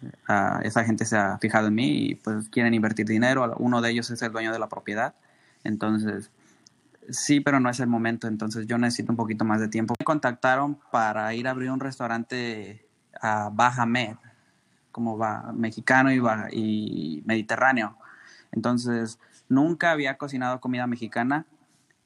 [0.63, 3.55] esa gente se ha fijado en mí y pues quieren invertir dinero.
[3.59, 5.15] Uno de ellos es el dueño de la propiedad.
[5.65, 6.31] Entonces,
[7.09, 8.29] sí, pero no es el momento.
[8.29, 9.95] Entonces yo necesito un poquito más de tiempo.
[9.99, 12.87] Me contactaron para ir a abrir un restaurante
[13.23, 14.17] a Baja Med,
[14.93, 17.97] como va, mexicano y, baja, y mediterráneo.
[18.53, 19.19] Entonces,
[19.49, 21.47] nunca había cocinado comida mexicana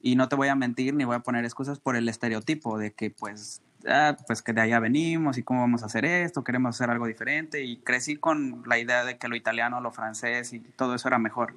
[0.01, 2.91] y no te voy a mentir ni voy a poner excusas por el estereotipo de
[2.91, 6.75] que pues ah, pues que de allá venimos y cómo vamos a hacer esto, queremos
[6.75, 10.59] hacer algo diferente y crecí con la idea de que lo italiano, lo francés y
[10.59, 11.55] todo eso era mejor.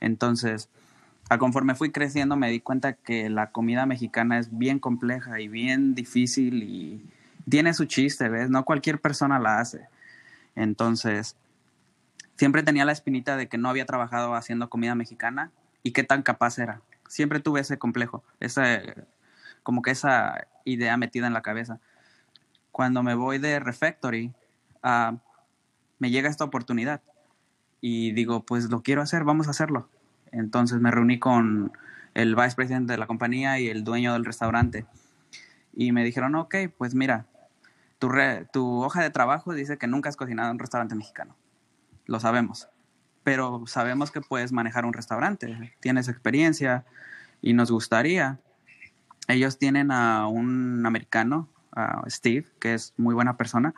[0.00, 0.68] Entonces,
[1.28, 5.48] a conforme fui creciendo me di cuenta que la comida mexicana es bien compleja y
[5.48, 7.04] bien difícil y
[7.48, 8.50] tiene su chiste, ¿ves?
[8.50, 9.88] No cualquier persona la hace.
[10.54, 11.36] Entonces,
[12.36, 15.50] siempre tenía la espinita de que no había trabajado haciendo comida mexicana
[15.82, 16.82] y qué tan capaz era.
[17.08, 18.94] Siempre tuve ese complejo, ese,
[19.62, 21.80] como que esa idea metida en la cabeza.
[22.72, 24.32] Cuando me voy de Refectory,
[24.84, 25.16] uh,
[25.98, 27.02] me llega esta oportunidad
[27.80, 29.88] y digo, pues lo quiero hacer, vamos a hacerlo.
[30.32, 31.72] Entonces me reuní con
[32.14, 34.86] el vicepresidente de la compañía y el dueño del restaurante
[35.72, 37.26] y me dijeron, ok, pues mira,
[38.00, 41.36] tu, re, tu hoja de trabajo dice que nunca has cocinado en un restaurante mexicano.
[42.06, 42.68] Lo sabemos.
[43.22, 45.76] Pero sabemos que puedes manejar un restaurante.
[45.78, 46.84] Tienes experiencia
[47.42, 48.40] y nos gustaría.
[49.28, 53.74] Ellos tienen a un americano, a Steve, que es muy buena persona.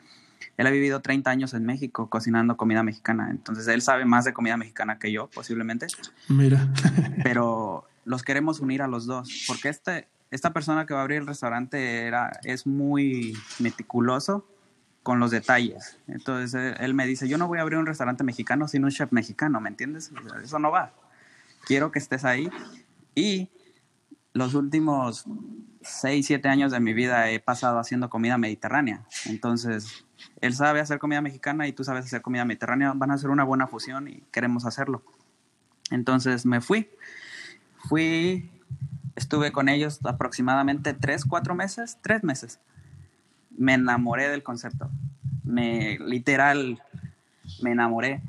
[0.56, 3.28] Él ha vivido 30 años en México cocinando comida mexicana.
[3.28, 5.88] Entonces él sabe más de comida mexicana que yo, posiblemente.
[6.28, 6.68] Mira.
[7.24, 9.44] Pero los queremos unir a los dos.
[9.48, 14.48] Porque este, esta persona que va a abrir el restaurante era, es muy meticuloso
[15.02, 15.98] con los detalles.
[16.08, 19.12] Entonces él, me dice, yo no voy a abrir un restaurante mexicano sin un chef
[19.12, 20.10] mexicano, ¿me entiendes?
[20.42, 20.94] Eso no va.
[21.66, 22.48] Quiero que estés ahí.
[23.14, 23.50] Y
[24.32, 25.26] los últimos
[25.82, 29.04] 6, 7 años de mi vida he pasado haciendo comida mediterránea.
[29.26, 30.06] Entonces,
[30.40, 32.94] él sabe hacer comida mexicana y tú sabes hacer comida mediterránea.
[32.94, 35.02] Van a hacer una buena fusión y queremos hacerlo.
[35.90, 36.88] Entonces me fui.
[37.76, 38.50] Fui
[39.14, 42.60] Estuve con ellos aproximadamente tres, cuatro meses, tres meses.
[43.50, 44.90] Me enamoré del concepto.
[45.44, 46.82] Me, literal,
[47.62, 48.22] me enamoré.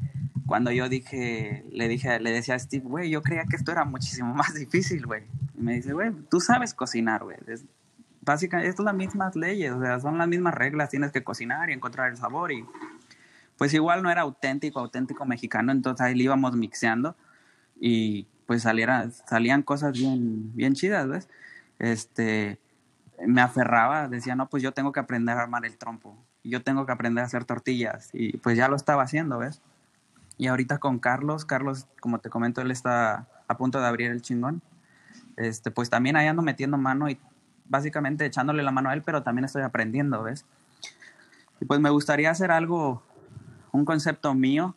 [0.46, 3.86] Cuando yo dije, le dije, le decía a Steve, güey, yo creía que esto era
[3.86, 5.24] muchísimo más difícil, güey.
[5.58, 7.38] Y me dice, güey, tú sabes cocinar, güey.
[8.22, 11.74] Básicamente, es las mismas leyes, o sea, son las mismas reglas, tienes que cocinar y
[11.74, 12.52] encontrar el sabor.
[12.52, 12.66] Y
[13.58, 17.16] pues igual no era auténtico, auténtico mexicano, entonces ahí le íbamos mixeando.
[17.80, 21.28] Y pues saliera, salían cosas bien, bien chidas, ¿ves?
[21.80, 22.60] Este,
[23.26, 26.86] me aferraba, decía, no, pues yo tengo que aprender a armar el trompo, yo tengo
[26.86, 29.64] que aprender a hacer tortillas, y pues ya lo estaba haciendo, ¿ves?
[30.38, 34.22] Y ahorita con Carlos, Carlos, como te comento, él está a punto de abrir el
[34.22, 34.62] chingón,
[35.36, 37.20] este, pues también ahí ando metiendo mano y
[37.66, 40.46] básicamente echándole la mano a él, pero también estoy aprendiendo, ¿ves?
[41.60, 43.02] Y pues me gustaría hacer algo,
[43.72, 44.76] un concepto mío,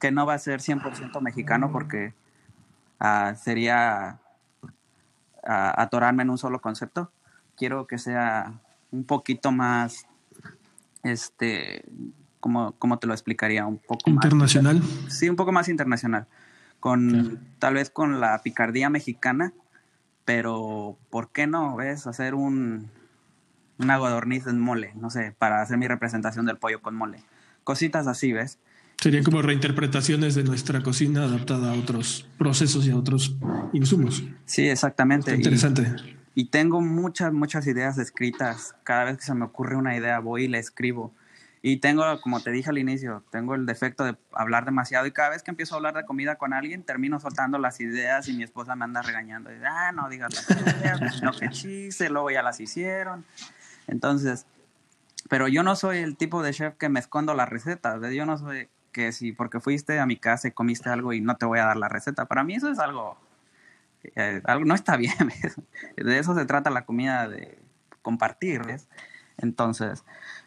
[0.00, 2.12] que no va a ser 100% mexicano porque
[3.00, 4.18] uh, sería
[4.62, 4.68] uh,
[5.76, 7.10] atorarme en un solo concepto.
[7.56, 10.06] Quiero que sea un poquito más,
[11.02, 11.84] este,
[12.40, 14.80] como, como te lo explicaría, un poco internacional.
[14.80, 16.26] Más, sí, un poco más internacional,
[16.80, 17.38] con claro.
[17.58, 19.52] tal vez con la picardía mexicana,
[20.24, 22.90] pero ¿por qué no, ves, hacer un
[23.78, 27.22] una godorniz en mole, no sé, para hacer mi representación del pollo con mole,
[27.64, 28.58] cositas así, ves.
[29.06, 33.36] Serían como reinterpretaciones de nuestra cocina adaptada a otros procesos y a otros
[33.72, 34.24] insumos.
[34.46, 35.32] Sí, exactamente.
[35.32, 35.94] Interesante.
[36.34, 38.74] Y, y, tengo muchas, muchas ideas escritas.
[38.82, 41.14] Cada vez que se me ocurre una idea, voy y la escribo.
[41.62, 45.06] Y tengo, como te dije al inicio, tengo el defecto de hablar demasiado.
[45.06, 48.26] Y cada vez que empiezo a hablar de comida con alguien, termino soltando las ideas
[48.26, 49.52] y mi esposa me anda regañando.
[49.52, 50.50] Y, ah, no digas las
[50.80, 53.24] ideas, no que chiste, luego ya las hicieron.
[53.86, 54.46] Entonces,
[55.28, 58.00] pero yo no soy el tipo de chef que me escondo las recetas.
[58.12, 61.36] Yo no soy que si porque fuiste a mi casa y comiste algo y no
[61.36, 62.24] te voy a dar la receta.
[62.24, 63.18] Para mí eso es algo,
[64.02, 65.12] eh, algo no está bien.
[65.96, 67.58] De eso se trata la comida de
[68.00, 68.88] compartir, ¿ves?
[69.36, 70.02] Entonces,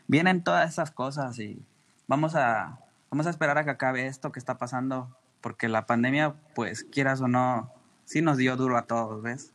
[0.08, 1.64] vienen todas esas cosas y
[2.08, 2.80] vamos a,
[3.12, 7.22] vamos a esperar a que acabe esto que está pasando, porque la pandemia, pues quieras
[7.22, 7.72] o no,
[8.06, 9.54] sí nos dio duro a todos, ¿ves?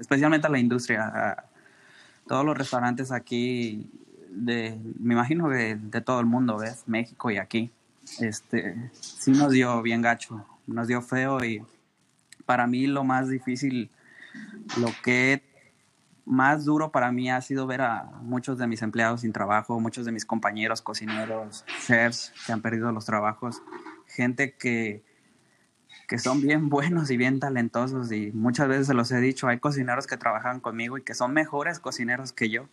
[0.00, 1.44] especialmente a la industria, a
[2.26, 3.88] todos los restaurantes aquí,
[4.30, 6.82] de, me imagino que de, todo el mundo, ¿ves?
[6.88, 7.70] México y aquí,
[8.20, 11.62] este, sí nos dio bien gacho, nos dio feo y
[12.44, 13.90] para mí lo más difícil,
[14.78, 15.42] lo que
[16.24, 20.04] más duro para mí ha sido ver a muchos de mis empleados sin trabajo, muchos
[20.04, 23.62] de mis compañeros cocineros, chefs que han perdido los trabajos,
[24.06, 25.02] gente que,
[26.08, 29.58] que son bien buenos y bien talentosos y muchas veces se los he dicho, hay
[29.58, 32.68] cocineros que trabajan conmigo y que son mejores cocineros que yo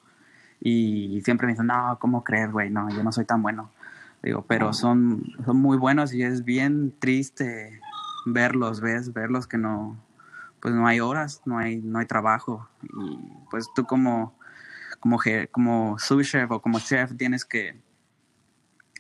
[0.60, 2.70] y siempre me dicen, no, ¿cómo crees, güey?
[2.70, 3.70] No, yo no soy tan bueno.
[4.24, 7.82] Digo, pero son, son muy buenos y es bien triste
[8.26, 9.12] verlos, ¿ves?
[9.12, 10.02] Verlos que no,
[10.62, 12.70] pues no hay horas, no hay, no hay trabajo.
[12.84, 13.20] Y
[13.52, 14.40] pues tú como,
[15.02, 15.20] como,
[15.52, 17.82] como subchef o como chef tienes que,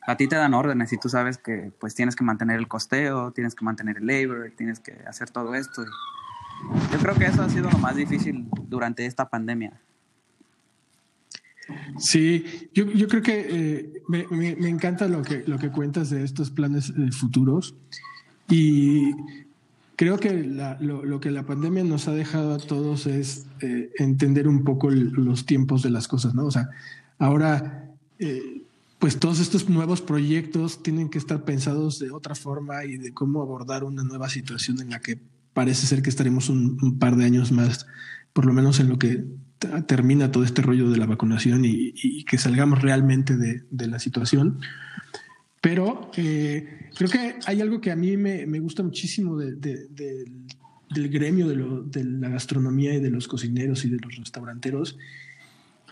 [0.06, 3.32] a ti te dan órdenes y tú sabes que pues tienes que mantener el costeo,
[3.32, 5.86] tienes que mantener el labor, tienes que hacer todo esto.
[6.92, 9.80] yo creo que eso ha sido lo más difícil durante esta pandemia.
[11.98, 16.24] Sí, yo, yo creo que eh, me, me, encanta lo que, lo que cuentas de
[16.24, 17.76] estos planes eh, futuros
[18.50, 19.12] y
[19.96, 24.48] creo que lo, lo, que la pandemia nos ha dejado a todos es eh, entender
[24.48, 26.46] un poco los tiempos de las cosas, ¿no?
[26.46, 26.70] O sea,
[27.18, 27.90] ahora,
[29.00, 33.42] pues todos estos nuevos proyectos tienen que estar pensados de otra forma y de cómo
[33.42, 35.18] abordar una nueva situación en la que
[35.54, 37.86] parece ser que estaremos un, un par de años más,
[38.34, 39.24] por lo menos en lo que
[39.86, 44.60] termina todo este rollo de la vacunación y, que salgamos realmente de, la situación.
[45.62, 52.04] Pero eh, creo que hay algo que a mí me, gusta muchísimo del gremio de,
[52.04, 54.98] la gastronomía y de los cocineros y de los restauranteros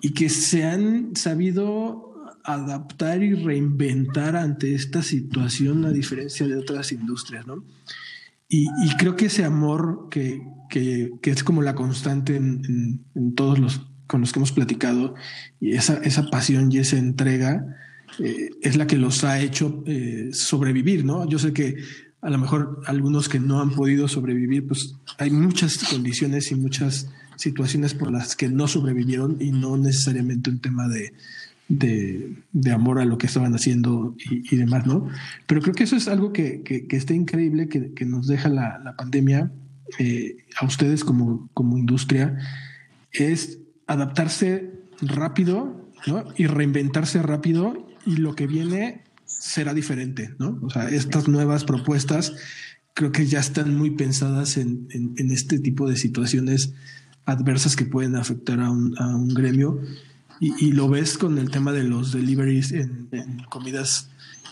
[0.02, 2.12] y que se han sabido
[2.44, 7.64] adaptar y reinventar ante esta situación a diferencia de otras industrias, ¿no?
[8.54, 14.20] Y, creo que ese amor que, que, es como la constante en, todos los con
[14.20, 15.16] los que hemos platicado,
[15.62, 17.66] y esa, esa pasión y esa entrega
[18.20, 21.26] eh, es la que los ha hecho eh, sobrevivir, ¿no?
[21.30, 21.78] Yo sé que
[22.22, 27.10] a lo mejor algunos que no han podido sobrevivir, pues hay muchas condiciones y muchas
[27.38, 31.14] situaciones por las que no sobrevivieron y no necesariamente un tema de,
[31.72, 35.08] de, amor a lo que estaban haciendo y, demás, ¿no?
[35.48, 39.52] Pero creo que eso es algo que, que, está increíble, que, nos deja la, pandemia
[40.00, 42.38] eh, a ustedes como, como industria,
[43.14, 46.26] es adaptarse rápido ¿no?
[46.36, 50.60] y reinventarse rápido y lo que viene será diferente, ¿no?
[50.62, 52.34] O sea, estas nuevas propuestas
[52.94, 56.74] creo que ya están muy pensadas en, en, este tipo de situaciones
[57.26, 59.80] adversas que pueden afectar a un gremio
[60.42, 63.08] y, lo ves con el tema de los deliveries en,
[63.48, 64.10] comidas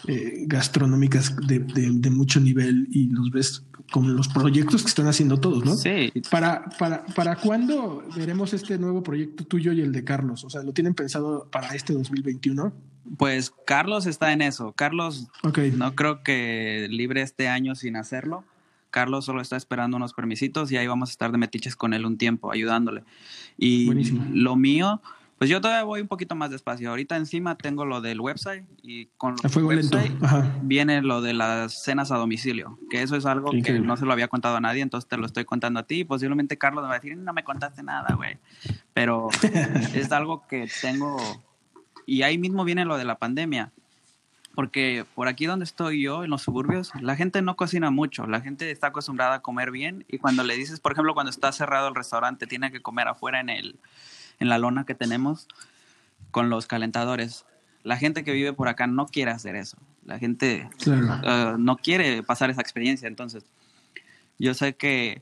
[0.08, 5.66] eh, gastronómicas de, mucho nivel y los ves con los proyectos que están haciendo todos,
[5.66, 5.76] ¿no?
[5.76, 6.14] Sí.
[6.30, 10.44] ¿Para, para, para cuándo veremos este nuevo proyecto tuyo y el de Carlos?
[10.44, 12.72] O sea, ¿lo tienen pensado para este 2021?
[13.18, 14.74] Pues Carlos está en eso.
[14.74, 15.28] Carlos
[15.74, 18.44] no creo que libre este año sin hacerlo.
[18.92, 22.06] Carlos solo está esperando unos permisitos y ahí vamos a estar de metiches con él
[22.06, 23.04] un tiempo, ayudándole.
[23.58, 23.92] Y
[24.34, 25.02] lo mío,
[25.40, 26.90] pues yo todavía voy un poquito más despacio.
[26.90, 30.12] Ahorita encima tengo lo del website y con el website
[30.64, 34.12] viene lo de las cenas a domicilio, que eso es algo que no se lo
[34.12, 36.04] había contado a nadie, entonces te lo estoy contando a ti.
[36.04, 38.38] Posiblemente Carlos me va a decir, no me contaste nada, güey.
[38.94, 39.30] Pero
[39.96, 41.18] es algo que tengo...
[42.06, 43.72] Y ahí mismo viene lo de la pandemia.
[44.56, 48.42] Porque por aquí donde estoy yo, en los suburbios, la gente no cocina mucho, la
[48.42, 51.88] gente está acostumbrada a comer bien y cuando le dices, por ejemplo, cuando está cerrado
[51.88, 53.80] el restaurante, tiene que comer afuera en el,
[54.40, 55.48] en la lona que tenemos
[56.32, 57.46] con los calentadores.
[57.84, 59.78] La gente que vive por acá no quiere hacer eso.
[60.06, 63.08] La gente eh, no quiere pasar esa experiencia.
[63.08, 63.44] Entonces,
[64.38, 65.22] yo sé que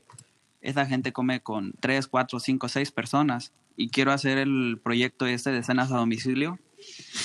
[0.60, 5.50] esa gente come con tres, cuatro, cinco, seis personas y quiero hacer el proyecto este
[5.50, 6.58] de cenas a domicilio.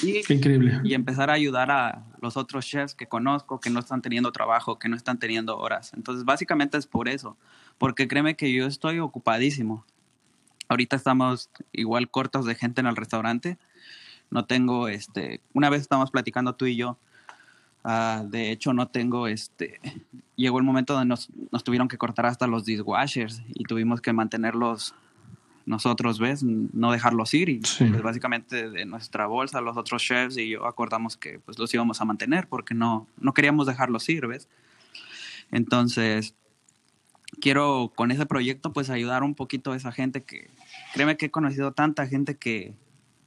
[0.03, 0.81] Y, increíble.
[0.83, 4.79] Y empezar a ayudar a los otros chefs que conozco que no están teniendo trabajo,
[4.79, 5.93] que no están teniendo horas.
[5.95, 7.37] Entonces, básicamente es por eso.
[7.77, 9.85] Porque créeme que yo estoy ocupadísimo.
[10.67, 13.57] Ahorita estamos igual cortos de gente en el restaurante.
[14.31, 16.97] No tengo, este, una vez estábamos platicando tú y yo.
[17.83, 19.79] Uh, de hecho, no tengo, este,
[20.35, 24.13] llegó el momento donde nos, nos, tuvieron que cortar hasta los dishwashers y tuvimos que
[24.13, 24.95] mantenerlos
[25.65, 26.43] nosotros, ¿ves?
[26.43, 31.17] No dejarlos ir y pues, básicamente de nuestra bolsa los otros chefs y yo acordamos
[31.17, 34.47] que pues los íbamos a mantener porque no, no queríamos dejarlos ir, ¿ves?
[35.51, 36.35] Entonces,
[37.43, 40.49] quiero con ese proyecto pues ayudar un poquito a esa gente que,
[40.93, 42.73] créeme que he conocido tanta gente que,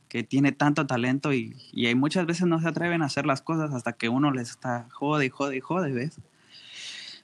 [0.09, 3.43] que tiene tanto talento y, y hay muchas veces no se atreven a hacer las
[3.43, 6.19] cosas hasta que uno les está jode y jode y jode, ¿ves?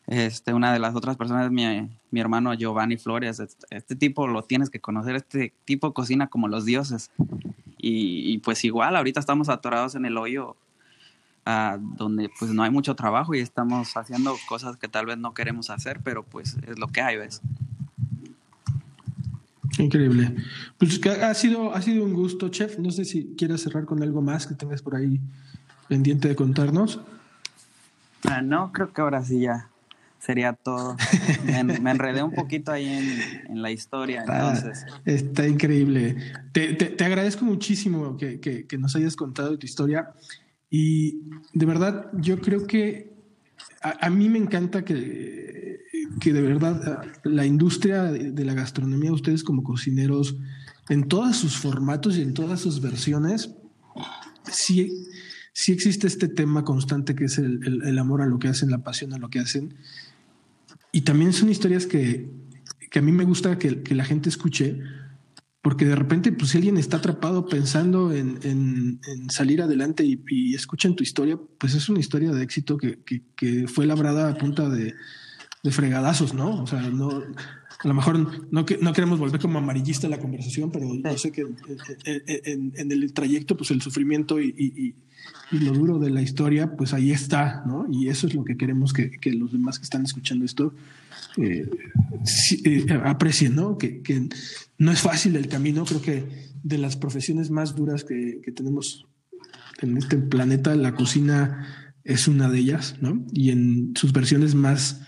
[0.07, 3.40] Este, una de las otras personas es mi, mi hermano Giovanni Flores.
[3.40, 7.11] Este, este, tipo lo tienes que conocer, este tipo cocina como los dioses.
[7.78, 10.57] Y, pues igual, ahorita estamos atorados en el hoyo
[11.47, 15.34] uh, donde pues no hay mucho trabajo y estamos haciendo cosas que tal vez no
[15.34, 17.40] queremos hacer, pero pues es lo que hay, ¿ves?
[19.78, 20.34] Increíble.
[20.78, 22.78] Pues ha sido, ha sido un gusto, chef.
[22.78, 25.20] No sé si quieres cerrar con algo más que tengas por ahí
[25.88, 27.01] pendiente de contarnos.
[28.24, 29.68] Ah, no, creo que ahora sí ya
[30.18, 30.97] sería todo.
[31.45, 32.86] Me, enredé un poquito ahí
[33.49, 34.22] en, la historia.
[34.22, 34.86] Entonces.
[35.05, 36.16] Está, increíble.
[36.53, 40.12] Te, agradezco muchísimo que, que, nos hayas contado tu historia.
[40.75, 41.20] Y
[41.53, 43.12] de verdad, yo creo que
[43.83, 45.81] a, mí me encanta que,
[46.18, 50.35] que, de verdad la industria de la gastronomía, ustedes como cocineros,
[50.89, 53.55] en todos sus formatos y en todas sus versiones,
[54.51, 54.91] sí,
[55.53, 58.83] sí existe este tema constante que es el, el, amor a lo que hacen, la
[58.83, 59.75] pasión a lo que hacen.
[60.91, 62.31] Y también son historias que,
[62.91, 64.81] que a mí me gusta que, que, la gente escuche,
[65.63, 70.55] porque de repente, pues si alguien está atrapado pensando en, en, salir adelante y, y,
[70.55, 72.99] escuchan tu historia, pues es una historia de éxito que,
[73.37, 74.93] que fue labrada a punta de,
[75.63, 76.63] de, fregadazos, ¿no?
[76.65, 78.19] O sea, no, a lo mejor
[78.53, 81.43] no, no queremos volver como amarillista la conversación, pero yo sé que
[82.05, 84.95] en, en, el trayecto, pues el sufrimiento y, y,
[85.57, 87.87] y, lo duro de la historia, pues ahí está, ¿no?
[87.89, 90.75] Y eso es lo que queremos que, que los demás que están escuchando esto
[91.39, 91.66] eh,
[93.05, 93.78] aprecien, ¿no?
[93.78, 94.03] Que,
[94.78, 99.07] no es fácil el camino, creo que de las profesiones más duras que, tenemos
[99.80, 103.24] en este planeta, la cocina es una de ellas, ¿no?
[103.33, 105.01] Y en sus versiones más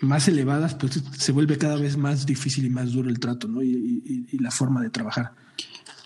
[0.00, 3.62] más elevadas, pues se vuelve cada vez más difícil y más duro el trato, ¿no?
[3.62, 5.32] Y, la forma de trabajar.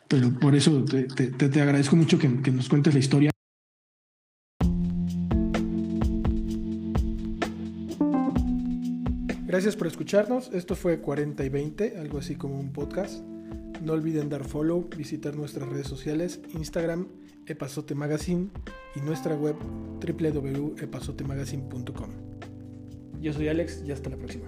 [0.06, 3.30] Pero por eso te, agradezco mucho que, que nos cuentes la historia.
[9.58, 10.52] Gracias por escucharnos.
[10.52, 13.24] Esto fue 40 y 20, algo así como un podcast.
[13.82, 17.08] No olviden dar follow, visitar nuestras redes sociales, Instagram,
[17.44, 18.50] Epazote Magazine
[18.94, 19.56] y nuestra web
[20.00, 22.10] www.epazotemagazine.com.
[23.20, 24.46] Yo soy Alex y hasta la próxima.